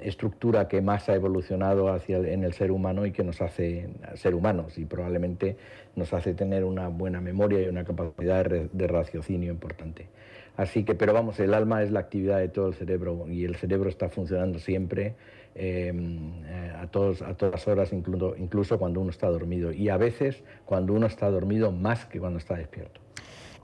estructura 0.00 0.66
que 0.66 0.80
más 0.80 1.08
ha 1.08 1.14
evolucionado 1.14 1.92
hacia 1.92 2.16
en 2.18 2.42
el 2.42 2.54
ser 2.54 2.70
humano 2.70 3.04
y 3.04 3.12
que 3.12 3.22
nos 3.22 3.42
hace 3.42 3.88
ser 4.14 4.34
humanos 4.34 4.78
y 4.78 4.86
probablemente 4.86 5.56
nos 5.94 6.14
hace 6.14 6.32
tener 6.32 6.64
una 6.64 6.88
buena 6.88 7.20
memoria 7.20 7.60
y 7.60 7.68
una 7.68 7.84
capacidad 7.84 8.46
de, 8.46 8.86
raciocinio 8.86 9.52
importante. 9.52 10.08
Así 10.56 10.84
que, 10.84 10.94
pero 10.94 11.12
vamos, 11.12 11.38
el 11.38 11.52
alma 11.52 11.82
es 11.82 11.90
la 11.90 12.00
actividad 12.00 12.38
de 12.38 12.48
todo 12.48 12.68
el 12.68 12.74
cerebro 12.74 13.26
y 13.28 13.44
el 13.44 13.56
cerebro 13.56 13.90
está 13.90 14.08
funcionando 14.08 14.58
siempre 14.58 15.14
em, 15.54 16.32
eh, 16.46 16.72
a, 16.80 16.86
todos, 16.86 17.20
a 17.20 17.34
todas 17.34 17.68
horas, 17.68 17.92
incluso, 17.92 18.34
incluso 18.38 18.78
cuando 18.78 19.00
uno 19.00 19.10
está 19.10 19.26
dormido 19.28 19.70
y 19.70 19.90
a 19.90 19.98
veces 19.98 20.44
cuando 20.64 20.94
uno 20.94 21.06
está 21.06 21.30
dormido 21.30 21.72
más 21.72 22.06
que 22.06 22.18
cuando 22.20 22.38
está 22.38 22.54
despierto. 22.56 23.02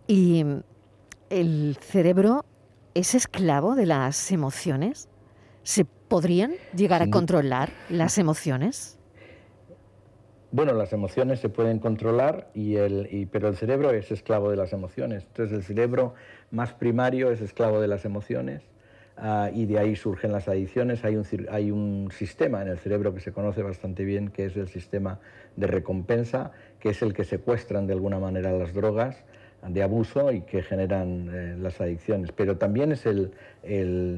¿Y 0.06 0.44
el 1.30 1.76
cerebro 1.80 2.44
es 2.92 3.14
esclavo 3.14 3.74
de 3.74 3.86
las 3.86 4.30
emociones? 4.32 5.08
¿Se 5.62 5.84
podrían 5.84 6.52
llegar 6.74 7.02
a 7.02 7.10
controlar 7.10 7.70
las 7.88 8.18
emociones? 8.18 8.98
Bueno, 10.50 10.74
las 10.74 10.92
emociones 10.92 11.40
se 11.40 11.48
pueden 11.48 11.78
controlar, 11.78 12.50
y 12.52 12.76
el, 12.76 13.28
pero 13.30 13.48
el 13.48 13.56
cerebro 13.56 13.90
es 13.90 14.10
esclavo 14.10 14.50
de 14.50 14.56
las 14.56 14.72
emociones. 14.72 15.24
Entonces 15.24 15.56
el 15.56 15.62
cerebro 15.62 16.14
más 16.50 16.74
primario 16.74 17.30
es 17.30 17.40
esclavo 17.40 17.80
de 17.80 17.88
las 17.88 18.04
emociones 18.04 18.62
ah, 19.16 19.50
y 19.54 19.64
de 19.66 19.78
ahí 19.78 19.96
surgen 19.96 20.32
las 20.32 20.48
adicciones. 20.48 21.04
Hay 21.04 21.16
un, 21.16 21.24
hay 21.50 21.70
un 21.70 22.10
sistema 22.10 22.60
en 22.60 22.68
el 22.68 22.78
cerebro 22.78 23.14
que 23.14 23.20
se 23.20 23.32
conoce 23.32 23.62
bastante 23.62 24.04
bien, 24.04 24.28
que 24.28 24.46
es 24.46 24.56
el 24.56 24.68
sistema 24.68 25.20
de 25.56 25.68
recompensa, 25.68 26.50
que 26.80 26.90
es 26.90 27.00
el 27.02 27.14
que 27.14 27.24
secuestran 27.24 27.86
de 27.86 27.94
alguna 27.94 28.18
manera 28.18 28.52
las 28.52 28.74
drogas 28.74 29.24
de 29.68 29.82
abuso 29.82 30.32
y 30.32 30.40
que 30.40 30.62
generan 30.62 31.30
eh, 31.32 31.56
las 31.58 31.80
adicciones, 31.80 32.32
pero 32.32 32.56
también 32.56 32.92
es 32.92 33.06
el, 33.06 33.32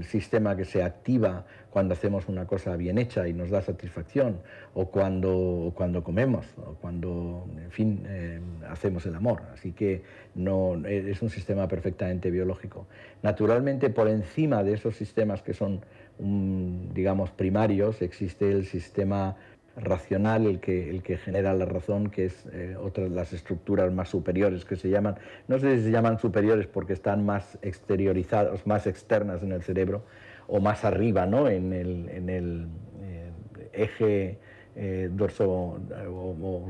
sistema 0.09 0.57
que 0.57 0.65
se 0.65 0.83
activa 0.83 1.45
cuando 1.69 1.93
hacemos 1.93 2.29
una 2.29 2.47
cosa 2.47 2.77
bien 2.77 2.97
hecha 2.97 3.29
y 3.29 3.35
nos 3.35 3.51
da 3.51 3.61
satisfacción, 3.61 4.39
o 4.73 4.87
cuando, 4.87 5.73
cuando 5.75 6.03
comemos, 6.03 6.47
o 6.57 6.75
cuando, 6.75 7.47
en 7.63 7.71
fin, 7.71 8.07
eh, 8.09 8.41
hacemos 8.71 9.05
el 9.05 9.15
amor. 9.15 9.43
Así 9.53 9.73
que 9.73 10.03
no, 10.35 10.83
es 10.87 11.21
un 11.21 11.29
sistema 11.29 11.69
perfectamente 11.69 12.31
biológico. 12.31 12.87
Naturalmente, 13.23 13.91
por 13.91 14.09
encima 14.09 14.63
de 14.63 14.75
esos 14.75 14.97
sistemas 14.97 15.43
que 15.43 15.53
son, 15.53 15.81
digamos, 16.19 17.33
primarios, 17.33 18.01
existe 18.01 18.51
el 18.51 18.65
sistema 18.65 19.37
racional 19.77 20.47
el 20.47 20.61
que, 20.61 20.89
el 20.91 21.03
que 21.03 21.17
genera 21.17 21.53
la 21.55 21.65
razón, 21.65 22.11
que 22.11 22.27
es 22.27 22.47
eh, 22.53 22.77
otras 22.81 23.11
las 23.11 23.33
estructuras 23.33 23.93
más 23.93 24.09
superiores 24.09 24.65
que 24.65 24.77
se 24.77 24.89
llaman, 24.89 25.17
no 25.49 25.59
sé 25.59 25.79
si 25.79 25.85
se 25.85 25.91
llaman 25.91 26.19
superiores 26.19 26.67
porque 26.67 26.93
están 26.93 27.27
más 27.27 27.59
exteriorizadas, 27.63 28.67
más 28.67 28.87
externas 28.87 29.43
en 29.43 29.53
el 29.53 29.63
cerebro, 29.63 30.03
o 30.47 30.61
más 30.61 30.85
arriba, 30.85 31.27
¿no? 31.27 31.49
en 31.49 31.73
el, 31.73 32.09
en 32.11 32.29
el 32.29 32.67
eh, 33.03 33.31
eje 33.73 34.39
eh, 34.77 35.09
dorso 35.11 35.79
o, 36.09 36.69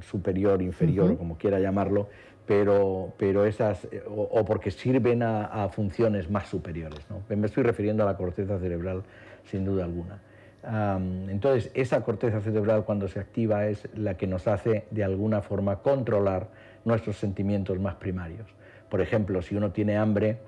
superior, 0.00 0.60
inferior, 0.60 1.16
como 1.16 1.38
quiera 1.38 1.58
llamarlo, 1.58 2.08
pero, 2.46 3.12
pero 3.16 3.44
esas, 3.44 3.88
o, 4.06 4.44
porque 4.44 4.70
sirven 4.70 5.22
a, 5.22 5.68
funciones 5.70 6.28
más 6.28 6.48
superiores. 6.48 7.00
Me 7.28 7.46
estoy 7.46 7.62
refiriendo 7.62 8.02
a 8.02 8.06
la 8.06 8.16
corteza 8.16 8.58
cerebral, 8.58 9.02
sin 9.44 9.64
duda 9.64 9.84
alguna. 9.84 10.20
Entonces, 10.66 11.70
esa 11.74 12.02
corteza 12.02 12.40
cerebral 12.40 12.84
cuando 12.84 13.08
se 13.08 13.20
activa 13.20 13.66
es 13.66 13.88
la 13.94 14.16
que 14.16 14.26
nos 14.26 14.48
hace 14.48 14.84
de 14.90 15.04
alguna 15.04 15.42
forma 15.42 15.76
controlar 15.76 16.48
nuestros 16.84 17.16
sentimientos 17.16 17.78
más 17.78 17.96
primarios. 17.96 18.46
Por 18.88 19.00
ejemplo, 19.00 19.42
si 19.42 19.56
uno 19.56 19.72
tiene 19.72 19.96
hambre, 19.96 20.38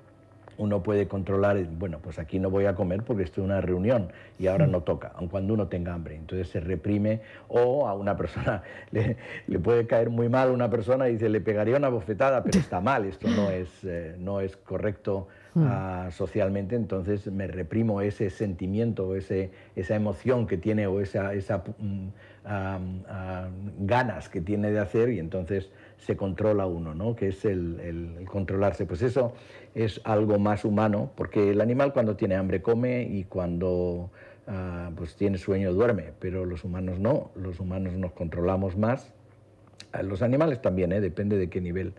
uno 0.57 0.81
puede 0.81 1.07
controlar, 1.07 1.63
bueno, 1.77 1.99
pues 1.99 2.17
aquí 2.19 2.39
no 2.39 2.49
voy 2.49 2.65
a 2.65 2.75
comer 2.75 3.03
porque 3.03 3.23
estoy 3.23 3.43
en 3.43 3.51
una 3.51 3.61
reunión 3.61 4.11
y 4.39 4.47
ahora 4.47 4.65
no 4.65 4.81
toca, 4.81 5.11
aun 5.15 5.27
cuando 5.27 5.53
uno 5.53 5.67
tenga 5.67 5.93
hambre. 5.93 6.15
Entonces 6.15 6.49
se 6.49 6.59
reprime 6.59 7.21
o 7.47 7.87
a 7.87 7.93
una 7.93 8.17
persona 8.17 8.63
le, 8.91 9.59
puede 9.59 9.85
caer 9.85 10.09
muy 10.09 10.29
mal 10.29 10.49
una 10.49 10.69
persona 10.69 11.09
y 11.09 11.13
dice, 11.13 11.29
le 11.29 11.41
pegaría 11.41 11.77
una 11.77 11.89
bofetada, 11.89 12.43
pero 12.43 12.59
está 12.59 12.81
mal, 12.81 13.05
esto 13.05 13.27
no 13.29 13.51
es, 13.51 13.69
eh, 13.83 14.15
no 14.17 14.39
es 14.39 14.57
correcto 14.57 15.27
mm. 15.57 16.11
socialmente, 16.11 16.75
entonces 16.75 17.31
me 17.31 17.47
reprimo 17.47 18.01
ese 18.01 18.29
sentimiento, 18.29 19.15
ese, 19.15 19.51
esa 19.75 19.95
emoción 19.95 20.47
que 20.47 20.57
tiene 20.57 20.87
o 20.87 21.01
esa, 21.01 21.33
esa 21.33 21.63
mm, 21.77 22.07
ganas 23.79 24.29
que 24.29 24.41
tiene 24.41 24.71
de 24.71 24.79
hacer 24.79 25.09
y 25.09 25.19
entonces 25.19 25.69
se 25.97 26.15
controla 26.15 26.65
uno, 26.65 26.93
¿no? 26.93 27.15
que 27.15 27.29
es 27.29 27.43
el, 27.45 28.25
controlarse. 28.29 28.85
Pues 28.85 29.01
eso 29.01 29.33
es 29.75 30.01
algo 30.03 30.39
más 30.39 30.63
humano, 30.63 31.11
porque 31.15 31.49
el 31.49 31.61
animal 31.61 31.93
cuando 31.93 32.15
tiene 32.15 32.35
hambre 32.35 32.61
come 32.61 33.03
y 33.03 33.25
cuando 33.25 34.09
ah, 34.47 34.91
pues 34.95 35.15
tiene 35.15 35.37
sueño 35.37 35.73
duerme, 35.73 36.13
pero 36.19 36.45
los 36.45 36.63
humanos 36.63 36.99
no, 36.99 37.31
los 37.35 37.59
humanos 37.59 37.93
nos 37.93 38.13
controlamos 38.13 38.77
más. 38.77 39.13
Los 40.03 40.21
animales 40.21 40.61
también, 40.61 40.91
¿eh? 40.91 41.01
depende 41.01 41.37
de 41.37 41.49
qué 41.49 41.61
nivel, 41.61 41.93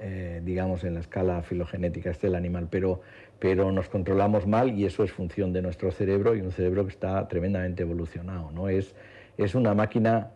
eh, 0.00 0.40
digamos, 0.44 0.84
en 0.84 0.94
la 0.94 1.00
escala 1.00 1.42
filogenética 1.42 2.10
esté 2.10 2.26
el 2.26 2.34
animal, 2.34 2.68
pero, 2.70 3.00
pero 3.38 3.72
nos 3.72 3.88
controlamos 3.88 4.46
mal 4.46 4.70
y 4.78 4.84
eso 4.84 5.04
es 5.04 5.12
función 5.12 5.52
de 5.52 5.62
nuestro 5.62 5.90
cerebro 5.90 6.34
y 6.34 6.40
un 6.40 6.52
cerebro 6.52 6.84
que 6.84 6.90
está 6.90 7.26
tremendamente 7.28 7.82
evolucionado. 7.82 8.50
¿no? 8.52 8.68
Es, 8.68 8.94
es 9.38 9.54
una 9.54 9.74
máquina 9.74 10.30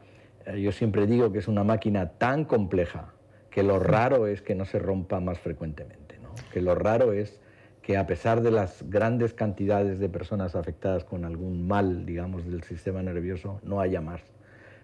eh, 0.46 0.60
yo 0.60 0.72
siempre 0.72 1.06
digo 1.06 1.32
que 1.32 1.38
es 1.38 1.48
una 1.48 1.64
máquina 1.64 2.10
tan 2.10 2.44
compleja 2.44 3.12
que 3.50 3.62
lo 3.62 3.78
raro 3.78 4.26
es 4.26 4.42
que 4.42 4.54
no 4.54 4.64
se 4.64 4.78
rompa 4.78 5.20
más 5.20 5.38
frecuentemente, 5.38 6.18
¿no? 6.22 6.30
que 6.52 6.60
lo 6.62 6.74
raro 6.74 7.12
es 7.12 7.40
que 7.82 7.96
a 7.96 8.06
pesar 8.06 8.42
de 8.42 8.50
las 8.50 8.84
grandes 8.88 9.34
cantidades 9.34 9.98
de 9.98 10.08
personas 10.08 10.54
afectadas 10.54 11.04
con 11.04 11.24
algún 11.24 11.66
mal, 11.66 12.06
digamos, 12.06 12.46
del 12.46 12.62
sistema 12.62 13.02
nervioso, 13.02 13.58
no 13.64 13.80
haya 13.80 14.00
más, 14.00 14.20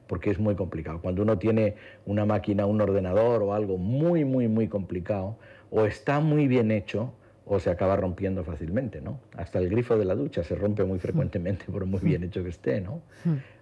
porque 0.06 0.30
es 0.30 0.38
muy 0.38 0.54
complicado. 0.54 1.00
Cuando 1.00 1.22
uno 1.22 1.38
tiene 1.38 1.74
una 2.04 2.24
máquina, 2.24 2.66
un 2.66 2.80
ordenador 2.80 3.42
o 3.42 3.54
algo 3.54 3.78
muy, 3.78 4.24
muy, 4.24 4.48
muy 4.48 4.68
complicado, 4.68 5.36
o 5.70 5.84
está 5.84 6.20
muy 6.20 6.46
bien 6.48 6.70
hecho, 6.70 7.12
o 7.46 7.60
se 7.60 7.70
acaba 7.70 7.96
rompiendo 7.96 8.42
fácilmente, 8.42 9.00
¿no? 9.00 9.20
Hasta 9.36 9.60
el 9.60 9.68
grifo 9.68 9.96
de 9.96 10.04
la 10.04 10.16
ducha 10.16 10.42
se 10.42 10.56
rompe 10.56 10.84
muy 10.84 10.98
frecuentemente 10.98 11.66
por 11.66 11.86
muy 11.86 12.00
bien 12.00 12.24
hecho 12.24 12.42
que 12.42 12.48
esté, 12.50 12.80
¿no? 12.80 13.02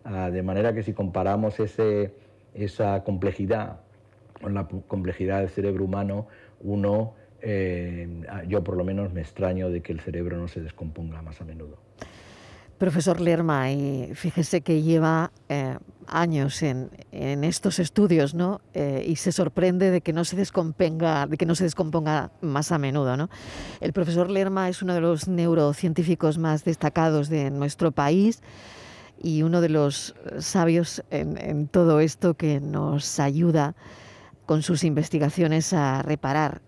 Ah, 0.05 0.31
de 0.31 0.43
manera 0.43 0.73
que 0.73 0.83
si 0.83 0.95
comparamos 0.95 1.61
ese, 1.61 2.15
esa 2.55 3.05
complejidad 3.05 3.81
con 4.41 4.55
la 4.55 4.67
complejidad 4.67 5.41
del 5.41 5.51
cerebro 5.51 5.85
humano, 5.85 6.27
uno, 6.61 7.15
eh, 7.41 8.09
yo 8.49 8.65
por 8.65 8.77
lo 8.77 8.85
menos 8.85 9.13
me 9.13 9.21
extraño 9.21 9.71
de 9.71 9.83
que 9.83 9.93
el 9.93 10.01
cerebro 10.01 10.39
no 10.39 10.49
se 10.49 10.61
descomponga 10.61 11.21
más 11.23 11.41
a 11.41 11.45
menudo. 11.45 11.79
Profesor 12.85 13.19
Lerma, 13.19 13.73
y 13.73 14.11
fíjese 14.15 14.61
que 14.61 14.83
lleva 14.83 15.33
eh, 15.49 15.79
años 16.07 16.63
en, 16.63 16.91
estos 17.11 17.79
estudios, 17.79 18.35
¿no? 18.35 18.61
Eh, 18.75 19.07
y 19.09 19.17
se 19.17 19.33
sorprende 19.33 19.91
de 19.91 20.03
que 20.03 20.13
no 20.13 20.27
se 20.27 20.37
descomponga, 20.37 21.27
de 21.27 21.39
que 21.39 21.47
no 21.47 21.55
se 21.55 21.65
descomponga 21.65 22.31
más 22.43 22.73
a 22.73 22.79
menudo, 22.79 23.17
¿no? 23.17 23.31
El 23.81 23.95
profesor 23.95 24.29
Lerma 24.29 24.69
es 24.69 24.83
uno 24.83 24.93
de 24.93 25.01
los 25.01 25.29
neurocientíficos 25.29 26.37
más 26.37 26.63
destacados 26.65 27.31
de 27.31 27.51
nuestro 27.51 27.91
país 27.91 28.43
y 29.19 29.45
uno 29.45 29.63
de 29.63 29.71
los 29.71 30.15
sabios 30.41 31.03
en, 31.09 31.39
en 31.39 31.69
todo 31.69 32.01
esto 32.01 32.35
que 32.35 32.61
nos 32.61 33.19
ayuda 33.19 33.75
con 34.45 34.61
sus 34.61 34.85
investigaciones 34.85 35.73
a 35.73 36.03
reparar 36.03 36.61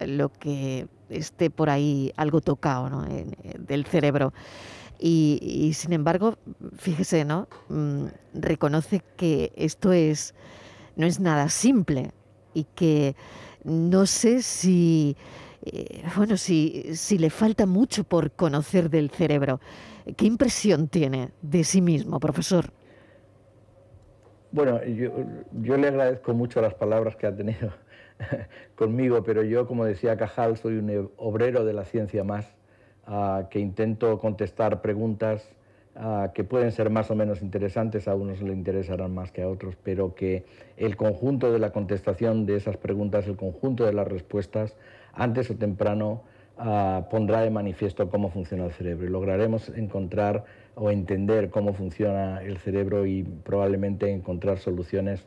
lo 0.00 0.30
que 0.32 0.88
esté 1.10 1.50
por 1.50 1.68
ahí 1.68 2.10
algo 2.16 2.40
tocado 2.40 2.88
¿no? 2.88 3.06
del 3.58 3.84
cerebro. 3.84 4.32
Y, 5.00 5.72
sin 5.74 5.92
embargo, 5.92 6.38
fíjese, 6.76 7.24
¿no? 7.24 7.48
Mm, 7.68 8.06
reconoce 8.34 9.02
que 9.16 9.52
esto 9.56 9.92
es, 9.92 10.34
no 10.96 11.06
es 11.06 11.20
nada 11.20 11.48
simple 11.48 12.10
y 12.52 12.64
que 12.64 13.14
no 13.62 14.06
sé 14.06 14.42
si, 14.42 15.16
eh, 15.64 16.02
bueno, 16.16 16.36
si, 16.36 16.96
si 16.96 17.18
le 17.18 17.30
falta 17.30 17.64
mucho 17.64 18.02
por 18.02 18.32
conocer 18.32 18.90
del 18.90 19.10
cerebro. 19.10 19.60
¿Qué 20.16 20.26
impresión 20.26 20.88
tiene 20.88 21.30
de 21.42 21.62
sí 21.62 21.80
mismo, 21.80 22.18
profesor? 22.18 22.72
Bueno, 24.50 24.82
yo, 24.84 25.12
yo 25.52 25.76
le 25.76 25.88
agradezco 25.88 26.32
mucho 26.32 26.60
las 26.60 26.74
palabras 26.74 27.14
que 27.14 27.26
ha 27.26 27.36
tenido 27.36 27.72
conmigo, 28.74 29.22
pero 29.22 29.44
yo, 29.44 29.66
como 29.66 29.84
decía 29.84 30.16
Cajal, 30.16 30.56
soy 30.56 30.78
un 30.78 31.12
obrero 31.18 31.64
de 31.64 31.74
la 31.74 31.84
ciencia 31.84 32.24
más 32.24 32.57
que 33.50 33.58
intento 33.58 34.18
contestar 34.18 34.82
preguntas 34.82 35.48
que 36.32 36.44
pueden 36.44 36.70
ser 36.70 36.90
más 36.90 37.10
o 37.10 37.16
menos 37.16 37.42
interesantes, 37.42 38.06
a 38.06 38.14
unos 38.14 38.40
le 38.40 38.52
interesarán 38.52 39.14
más 39.14 39.32
que 39.32 39.42
a 39.42 39.48
otros, 39.48 39.76
pero 39.82 40.14
que 40.14 40.44
el 40.76 40.96
conjunto 40.96 41.50
de 41.50 41.58
la 41.58 41.70
contestación 41.70 42.46
de 42.46 42.56
esas 42.56 42.76
preguntas, 42.76 43.26
el 43.26 43.36
conjunto 43.36 43.84
de 43.84 43.92
las 43.92 44.06
respuestas, 44.06 44.76
antes 45.12 45.50
o 45.50 45.56
temprano 45.56 46.22
pondrá 47.10 47.42
de 47.42 47.50
manifiesto 47.50 48.10
cómo 48.10 48.30
funciona 48.30 48.66
el 48.66 48.72
cerebro 48.72 49.06
y 49.06 49.10
lograremos 49.10 49.68
encontrar 49.70 50.44
o 50.80 50.90
entender 50.90 51.50
cómo 51.50 51.74
funciona 51.74 52.42
el 52.42 52.58
cerebro 52.58 53.04
y 53.06 53.24
probablemente 53.24 54.10
encontrar 54.10 54.58
soluciones 54.58 55.26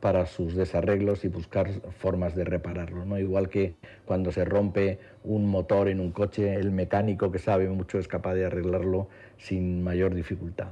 para 0.00 0.26
sus 0.26 0.54
desarreglos 0.54 1.24
y 1.24 1.28
buscar 1.28 1.68
formas 1.98 2.34
de 2.34 2.44
repararlo. 2.44 3.04
¿no? 3.04 3.18
Igual 3.18 3.48
que 3.48 3.74
cuando 4.04 4.30
se 4.30 4.44
rompe 4.44 5.00
un 5.24 5.48
motor 5.48 5.88
en 5.88 6.00
un 6.00 6.12
coche, 6.12 6.54
el 6.54 6.70
mecánico 6.70 7.30
que 7.32 7.38
sabe 7.38 7.68
mucho 7.68 7.98
es 7.98 8.08
capaz 8.08 8.34
de 8.34 8.46
arreglarlo 8.46 9.08
sin 9.38 9.82
mayor 9.82 10.14
dificultad. 10.14 10.68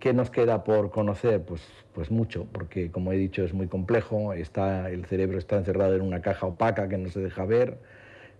¿Qué 0.00 0.12
nos 0.12 0.30
queda 0.30 0.64
por 0.64 0.90
conocer? 0.90 1.42
Pues, 1.42 1.62
pues 1.94 2.10
mucho, 2.10 2.46
porque 2.50 2.90
como 2.90 3.12
he 3.12 3.16
dicho 3.16 3.44
es 3.44 3.54
muy 3.54 3.68
complejo, 3.68 4.32
está, 4.32 4.90
el 4.90 5.04
cerebro 5.04 5.38
está 5.38 5.56
encerrado 5.56 5.94
en 5.94 6.02
una 6.02 6.20
caja 6.20 6.46
opaca 6.46 6.88
que 6.88 6.98
no 6.98 7.08
se 7.10 7.20
deja 7.20 7.44
ver, 7.44 7.78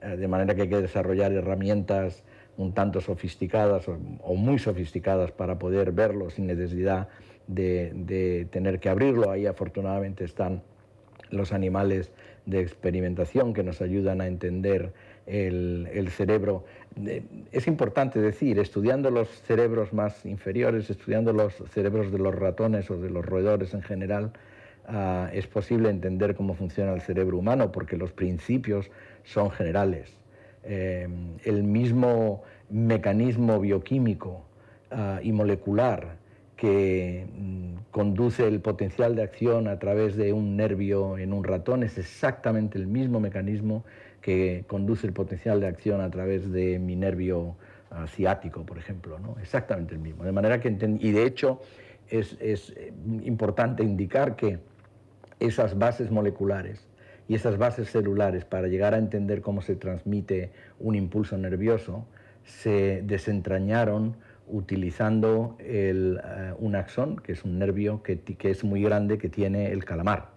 eh, 0.03 0.17
de 0.17 0.29
manera 0.29 0.57
que 0.57 0.63
hay 0.63 0.69
que 0.69 0.81
desarrollar 0.81 1.33
herramientas 1.33 2.25
un 2.57 2.73
tanto 2.73 3.01
sofisticadas 3.01 3.87
o 3.89 4.35
muy 4.35 4.59
sofisticadas 4.59 5.31
para 5.33 5.59
poder 5.59 5.93
verlo 5.93 6.31
sin 6.31 6.47
necesidad 6.47 7.09
de, 7.47 8.47
tener 8.51 8.81
que 8.81 8.89
abrirlo. 8.89 9.31
Ahí 9.31 9.47
afortunadamente 9.47 10.25
están 10.25 10.63
los 11.31 11.53
animales 11.53 12.13
de 12.45 12.61
experimentación 12.61 13.53
que 13.53 13.63
nos 13.63 13.83
ayudan 13.83 14.21
a 14.21 14.27
entender 14.27 14.93
el, 15.27 16.09
cerebro. 16.11 16.65
Es 17.53 17.67
importante 17.67 18.21
decir, 18.21 18.59
estudiando 18.59 19.11
los 19.11 19.29
cerebros 19.43 19.93
más 19.93 20.25
inferiores, 20.25 20.89
estudiando 20.89 21.33
los 21.33 21.55
cerebros 21.71 22.13
de 22.13 22.19
los 22.19 22.35
ratones 22.35 22.91
o 22.91 22.97
de 22.97 23.11
los 23.11 23.27
roedores 23.27 23.75
en 23.75 23.83
general, 23.83 24.33
ah, 24.87 25.29
es 25.33 25.47
posible 25.49 25.91
entender 25.91 26.37
cómo 26.37 26.55
funciona 26.55 26.95
el 26.95 27.01
cerebro 27.01 27.39
humano 27.39 27.73
porque 27.73 27.97
los 27.97 28.13
principios 28.13 28.91
son 29.25 29.51
generales. 29.51 30.17
Eh, 30.69 31.07
el 31.45 31.63
mismo 31.63 32.43
mecanismo 32.71 33.61
bioquímico 33.61 34.43
ah, 34.91 35.21
y 35.23 35.31
molecular 35.31 36.17
que 36.57 37.27
mm, 37.39 37.75
conduce 37.93 38.49
el 38.49 38.61
potencial 38.61 39.15
de 39.15 39.23
acción 39.23 39.69
a 39.69 39.79
través 39.79 40.17
de 40.17 40.33
un 40.33 40.57
nervio 40.57 41.19
en 41.19 41.33
un 41.33 41.45
ratón 41.45 41.85
es 41.85 41.99
exactamente 41.99 42.79
el 42.79 42.89
mismo 42.89 43.21
mecanismo 43.21 43.85
que 44.21 44.65
conduce 44.67 45.07
el 45.07 45.13
potencial 45.13 45.61
de 45.61 45.69
acción 45.69 46.01
a 46.01 46.11
través 46.11 46.51
de 46.51 46.81
mi 46.81 46.97
nervio 46.97 47.55
ah, 47.93 48.09
ciático, 48.09 48.67
por 48.67 48.79
ejemplo, 48.79 49.21
¿no? 49.21 49.37
exactamente 49.41 49.95
el 49.95 50.01
mismo. 50.01 50.25
De 50.25 50.33
manera 50.33 50.61
que, 50.61 50.69
y 50.99 51.13
de 51.13 51.27
hecho 51.27 51.61
es, 52.09 52.37
es 52.41 52.71
eh, 52.77 52.93
importante 53.23 53.85
indicar 53.85 54.35
que 54.35 54.59
esas 55.39 55.79
bases 55.79 56.11
moleculares 56.11 56.89
y 57.29 57.35
esas 57.35 57.59
bases 57.59 57.91
celulares 57.91 58.45
para 58.45 58.69
llegar 58.69 58.95
a 58.95 58.99
entender 58.99 59.41
cómo 59.41 59.63
se 59.63 59.77
transmite 59.77 60.51
un 60.79 60.95
impulso 60.95 61.37
nervioso 61.37 62.07
se 62.45 63.03
desentrañaron 63.05 64.17
utilizando 64.49 65.57
eh, 65.59 66.17
un 66.59 66.77
axón, 66.77 67.17
que 67.17 67.33
es 67.33 67.45
un 67.45 67.59
nervio 67.59 68.03
que, 68.03 68.21
que, 68.21 68.51
es 68.51 68.63
muy 68.63 68.83
grande 68.83 69.19
que 69.19 69.29
tiene 69.29 69.73
el 69.73 69.85
calamar. 69.85 70.31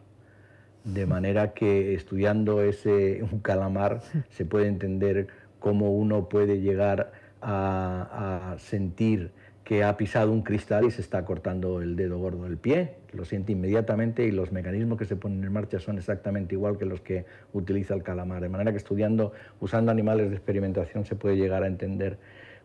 De 0.83 1.05
manera 1.05 1.53
que 1.53 1.93
estudiando 1.93 2.63
ese 2.63 3.21
un 3.31 3.39
calamar 3.39 4.01
se 4.29 4.45
puede 4.45 4.67
entender 4.67 5.27
cómo 5.59 5.91
uno 5.91 6.29
puede 6.29 6.59
llegar 6.59 7.11
a, 7.41 8.55
sentir 8.57 9.31
que 9.63 9.83
ha 9.83 9.95
pisado 9.97 10.31
un 10.31 10.41
cristal 10.41 10.85
y 10.85 10.91
se 10.91 11.01
está 11.01 11.23
cortando 11.25 11.81
el 11.81 11.95
dedo 11.95 12.17
gordo 12.17 12.43
del 12.43 12.57
pie, 12.57 12.95
lo 13.13 13.25
siente 13.25 13.51
inmediatamente 13.51 14.23
y 14.23 14.31
los 14.31 14.51
mecanismos 14.51 14.97
que 14.97 15.05
se 15.05 15.15
ponen 15.15 15.43
en 15.43 15.51
marcha 15.51 15.79
son 15.79 15.97
exactamente 15.97 16.55
igual 16.55 16.77
que 16.77 16.85
los 16.85 17.01
que 17.01 17.25
utiliza 17.53 17.93
el 17.93 18.03
calamar, 18.03 18.41
de 18.41 18.49
manera 18.49 18.71
que 18.71 18.77
estudiando, 18.77 19.33
usando 19.59 19.91
animales 19.91 20.29
de 20.29 20.35
experimentación 20.35 21.05
se 21.05 21.15
puede 21.15 21.35
llegar 21.35 21.63
a 21.63 21.67
entender 21.67 22.17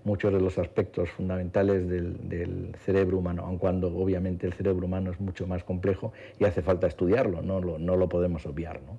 muchos 0.04 0.32
de 0.32 0.40
los 0.40 0.58
aspectos 0.58 1.10
fundamentales 1.10 1.88
del, 1.88 2.76
cerebro 2.84 3.18
humano, 3.18 3.44
aun 3.46 3.58
cuando 3.58 3.88
obviamente 3.88 4.46
el 4.46 4.52
cerebro 4.52 4.86
humano 4.86 5.10
es 5.10 5.20
mucho 5.20 5.46
más 5.46 5.64
complejo 5.64 6.12
y 6.38 6.44
hace 6.44 6.62
falta 6.62 6.86
estudiarlo, 6.86 7.42
no 7.42 7.60
lo, 7.60 7.78
no 7.78 7.96
lo 7.96 8.08
podemos 8.08 8.44
obviar. 8.46 8.80
¿no? 8.82 8.98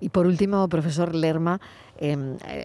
Y 0.00 0.08
por 0.08 0.26
último, 0.26 0.68
profesor 0.68 1.14
Lerma, 1.14 1.60
eh, 1.98 2.16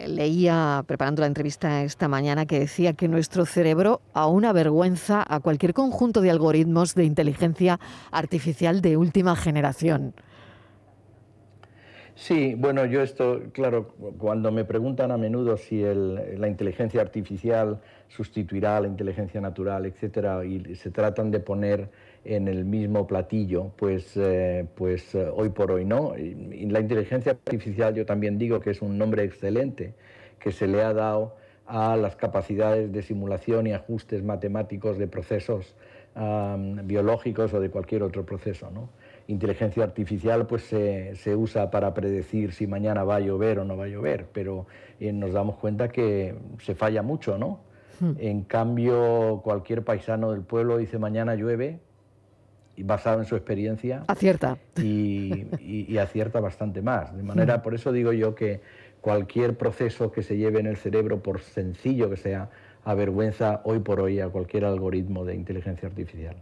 leía, 0.08 0.84
preparando 0.86 1.20
la 1.20 1.26
entrevista 1.26 1.82
esta 1.82 2.08
mañana, 2.08 2.46
que 2.46 2.58
decía 2.58 2.94
que 2.94 3.08
nuestro 3.08 3.46
cerebro 3.46 4.00
aún 4.14 4.44
avergüenza 4.44 5.24
a 5.26 5.40
cualquier 5.40 5.74
conjunto 5.74 6.20
de 6.20 6.30
algoritmos 6.30 6.94
de 6.94 7.04
inteligencia 7.04 7.78
artificial 8.10 8.80
de 8.80 8.96
última 8.96 9.36
generación. 9.36 10.14
Sí, 12.14 12.54
bueno, 12.54 12.84
yo 12.84 13.02
esto, 13.02 13.42
claro, 13.52 13.88
cuando 14.18 14.52
me 14.52 14.64
preguntan 14.64 15.10
a 15.10 15.16
menudo 15.16 15.56
si 15.56 15.82
la 15.82 16.46
inteligencia 16.46 17.00
artificial 17.00 17.80
sustituirá 18.08 18.76
a 18.76 18.80
la 18.82 18.88
inteligencia 18.88 19.40
natural, 19.40 19.86
etcétera, 19.86 20.44
y 20.44 20.74
se 20.76 20.90
tratan 20.90 21.30
de 21.30 21.40
poner 21.40 21.88
en 22.24 22.48
el 22.48 22.64
mismo 22.66 23.06
platillo, 23.06 23.72
pues, 23.76 24.12
eh, 24.16 24.66
pues 24.74 25.14
eh, 25.14 25.26
hoy 25.34 25.48
por 25.48 25.72
hoy 25.72 25.84
no. 25.86 26.12
La 26.14 26.80
inteligencia 26.80 27.32
artificial 27.32 27.94
yo 27.94 28.04
también 28.04 28.38
digo 28.38 28.60
que 28.60 28.70
es 28.70 28.82
un 28.82 28.98
nombre 28.98 29.24
excelente 29.24 29.94
que 30.38 30.52
se 30.52 30.66
le 30.66 30.82
ha 30.82 30.92
dado 30.92 31.36
a 31.66 31.96
las 31.96 32.16
capacidades 32.16 32.92
de 32.92 33.02
simulación 33.02 33.66
y 33.66 33.72
ajustes 33.72 34.22
matemáticos 34.22 34.98
de 34.98 35.08
procesos 35.08 35.74
biológicos 36.84 37.54
o 37.54 37.60
de 37.60 37.70
cualquier 37.70 38.02
otro 38.02 38.26
proceso. 38.26 38.70
¿no? 38.70 38.90
Inteligencia 39.26 39.84
artificial 39.84 40.46
pues 40.46 40.62
se, 40.62 41.14
se, 41.16 41.34
usa 41.34 41.70
para 41.70 41.94
predecir 41.94 42.52
si 42.52 42.66
mañana 42.66 43.04
va 43.04 43.16
a 43.16 43.20
llover 43.20 43.58
o 43.60 43.64
no 43.64 43.76
va 43.76 43.84
a 43.84 43.88
llover, 43.88 44.26
pero 44.32 44.66
eh, 45.00 45.12
nos 45.12 45.32
damos 45.32 45.56
cuenta 45.56 45.88
que 45.88 46.34
se 46.60 46.74
falla 46.74 47.02
mucho, 47.02 47.38
¿no? 47.38 47.60
Hmm. 48.00 48.12
En 48.18 48.42
cambio, 48.42 49.40
cualquier 49.44 49.82
paisano 49.82 50.32
del 50.32 50.42
pueblo 50.42 50.78
dice 50.78 50.98
mañana 50.98 51.34
llueve, 51.34 51.80
y 52.74 52.82
basado 52.84 53.20
en 53.20 53.26
su 53.26 53.36
experiencia. 53.36 54.04
Acierta. 54.06 54.56
Y, 54.78 55.46
y, 55.60 55.98
acierta 55.98 56.40
bastante 56.40 56.80
más. 56.80 57.14
De 57.14 57.22
manera, 57.22 57.58
hmm. 57.58 57.62
por 57.62 57.74
eso 57.74 57.92
digo 57.92 58.12
yo 58.12 58.34
que 58.34 58.60
cualquier 59.00 59.56
proceso 59.58 60.10
que 60.10 60.22
se 60.22 60.36
lleve 60.36 60.60
en 60.60 60.66
el 60.66 60.76
cerebro, 60.76 61.22
por 61.22 61.40
sencillo 61.40 62.08
que 62.08 62.16
sea, 62.16 62.48
avergüenza 62.84 63.60
hoy 63.64 63.80
por 63.80 64.00
hoy 64.00 64.20
a 64.20 64.28
cualquier 64.28 64.64
algoritmo 64.64 65.24
de 65.24 65.34
inteligencia 65.34 65.88
artificial. 65.88 66.36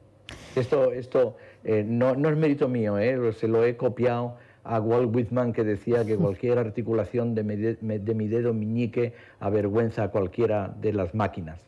Esto, 0.55 0.93
esto 0.93 1.37
eh, 1.65 1.85
no, 1.87 2.15
no, 2.15 2.29
es 2.31 2.37
mérito 2.37 2.69
mío, 2.69 2.99
eh, 2.99 3.33
se 3.33 3.49
lo 3.49 3.65
he 3.65 3.77
copiado 3.77 4.37
a 4.65 4.81
Walt 4.81 5.15
Whitman 5.15 5.53
que 5.53 5.65
decía 5.65 6.05
que 6.05 6.17
cualquier 6.19 6.59
articulación 6.59 7.35
de 7.35 7.43
mi, 7.43 7.57
de, 7.57 8.15
mi 8.15 8.29
dedo 8.29 8.55
meñique 8.55 9.15
avergüenza 9.41 10.05
a 10.05 10.09
cualquiera 10.09 10.75
de 10.81 10.93
las 10.93 11.15
máquinas 11.15 11.61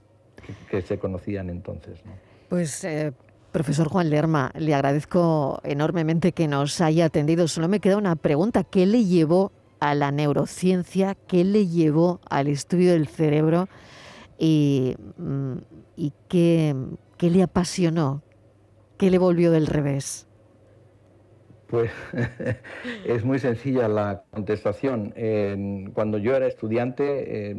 que, 0.70 0.82
se 0.82 0.98
conocían 0.98 1.50
entonces. 1.50 2.00
Pues, 2.48 2.84
eh, 2.84 3.12
profesor 3.52 3.88
Juan 3.88 4.10
Lerma, 4.10 4.50
le 4.56 4.74
agradezco 4.74 5.60
enormemente 5.64 6.32
que 6.32 6.48
nos 6.48 6.80
haya 6.80 7.06
atendido. 7.06 7.48
Solo 7.48 7.68
me 7.68 7.80
queda 7.80 7.96
una 7.96 8.16
pregunta. 8.16 8.64
¿Qué 8.64 8.86
le 8.86 9.04
llevó 9.04 9.52
a 9.78 9.94
la 9.94 10.10
neurociencia? 10.10 11.16
¿Qué 11.26 11.44
le 11.44 11.66
llevó 11.66 12.20
al 12.28 12.48
estudio 12.48 12.92
del 12.92 13.08
cerebro? 13.08 13.68
¿Y, 14.38 14.96
mm, 15.18 15.54
y 15.96 16.12
qué, 16.28 16.74
qué 17.16 17.30
le 17.30 17.42
apasionó? 17.42 18.22
¿Qué 19.02 19.10
le 19.10 19.18
volvió 19.18 19.50
del 19.50 19.66
revés? 19.66 20.28
Pues 21.66 21.90
es 23.04 23.24
muy 23.24 23.40
sencilla 23.40 23.88
la 23.88 24.22
contestación. 24.30 25.12
cuando 25.92 26.18
yo 26.18 26.36
era 26.36 26.46
estudiante 26.46 27.52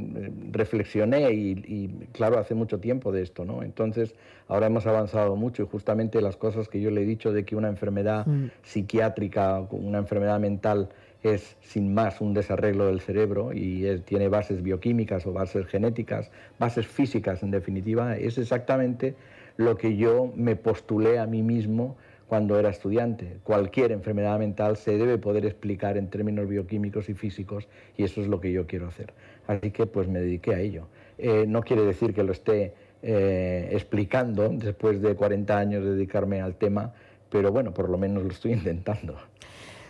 reflexioné 0.52 1.34
y, 1.34 2.08
claro, 2.14 2.40
hace 2.40 2.56
mucho 2.56 2.80
tiempo 2.80 3.12
de 3.12 3.24
esto, 3.24 3.44
¿no? 3.44 3.62
Entonces, 3.62 4.16
ahora 4.48 4.68
hemos 4.68 4.88
avanzado 4.88 5.36
mucho 5.36 5.64
y 5.64 5.68
justamente 5.68 6.22
las 6.22 6.38
cosas 6.38 6.70
que 6.70 6.80
yo 6.80 6.90
le 6.92 7.02
he 7.02 7.06
dicho 7.06 7.34
de 7.34 7.44
que 7.44 7.58
una 7.58 7.68
enfermedad 7.68 8.26
mm. 8.26 8.52
psiquiátrica, 8.62 9.68
una 9.72 9.98
enfermedad 9.98 10.40
mental 10.40 10.88
es 11.24 11.58
sin 11.60 11.94
más 11.94 12.22
un 12.22 12.34
desarreglo 12.34 12.86
del 12.86 13.02
cerebro 13.02 13.52
y 13.52 14.00
tiene 14.06 14.30
bases 14.30 14.64
bioquímicas 14.64 15.28
o 15.28 15.34
bases 15.34 15.66
genéticas, 15.66 16.32
bases 16.58 16.88
físicas 16.88 17.44
en 17.44 17.52
definitiva, 17.52 18.16
es 18.16 18.38
exactamente 18.38 19.16
lo 19.58 19.78
que 19.78 19.96
yo 19.96 20.32
me 20.36 20.56
postulé 20.56 21.20
a 21.20 21.26
mí 21.26 21.42
mismo 21.42 21.96
cuando 22.28 22.58
era 22.58 22.70
estudiante. 22.70 23.38
Cualquier 23.44 23.92
enfermedad 23.92 24.40
mental 24.40 24.78
se 24.78 24.98
debe 24.98 25.18
poder 25.18 25.46
explicar 25.46 25.98
en 25.98 26.10
términos 26.10 26.48
bioquímicos 26.48 27.10
y 27.10 27.14
físicos 27.14 27.68
y 27.96 28.04
eso 28.04 28.22
es 28.22 28.28
lo 28.28 28.40
que 28.40 28.52
yo 28.52 28.66
quiero 28.66 28.88
hacer. 28.88 29.14
Así 29.48 29.72
que 29.72 29.86
pues 29.86 30.08
me 30.08 30.20
dediqué 30.20 30.56
a 30.56 30.60
ello. 30.60 30.88
Eh, 31.18 31.46
no 31.48 31.62
quiere 31.62 31.84
decir 31.84 32.14
que 32.14 32.24
lo 32.24 32.32
esté 32.32 32.74
eh, 33.04 33.70
explicando 33.72 34.50
después 34.50 35.02
de 35.02 35.16
40 35.16 35.58
años 35.58 35.84
de 35.84 35.92
dedicarme 35.92 36.42
al 36.42 36.56
tema, 36.56 36.94
pero 37.30 37.52
bueno, 37.52 37.74
por 37.74 37.90
lo 37.90 37.98
menos 37.98 38.24
lo 38.24 38.30
estoy 38.30 38.54
intentando. 38.54 39.16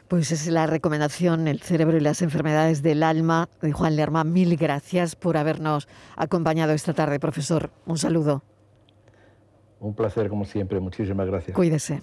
Pues 0.09 0.31
es 0.31 0.47
la 0.47 0.67
recomendación 0.67 1.47
El 1.47 1.61
cerebro 1.61 1.97
y 1.97 2.01
las 2.01 2.21
enfermedades 2.21 2.83
del 2.83 3.03
alma 3.03 3.47
de 3.61 3.71
Juan 3.71 3.95
Lerma. 3.95 4.23
Mil 4.23 4.57
gracias 4.57 5.15
por 5.15 5.37
habernos 5.37 5.87
acompañado 6.17 6.73
esta 6.73 6.93
tarde, 6.93 7.19
profesor. 7.19 7.71
Un 7.85 7.97
saludo. 7.97 8.43
Un 9.83 9.93
placer 9.93 10.29
como 10.29 10.45
siempre, 10.45 10.79
muchísimas 10.79 11.27
gracias. 11.27 11.53
Cuídese. 11.55 12.01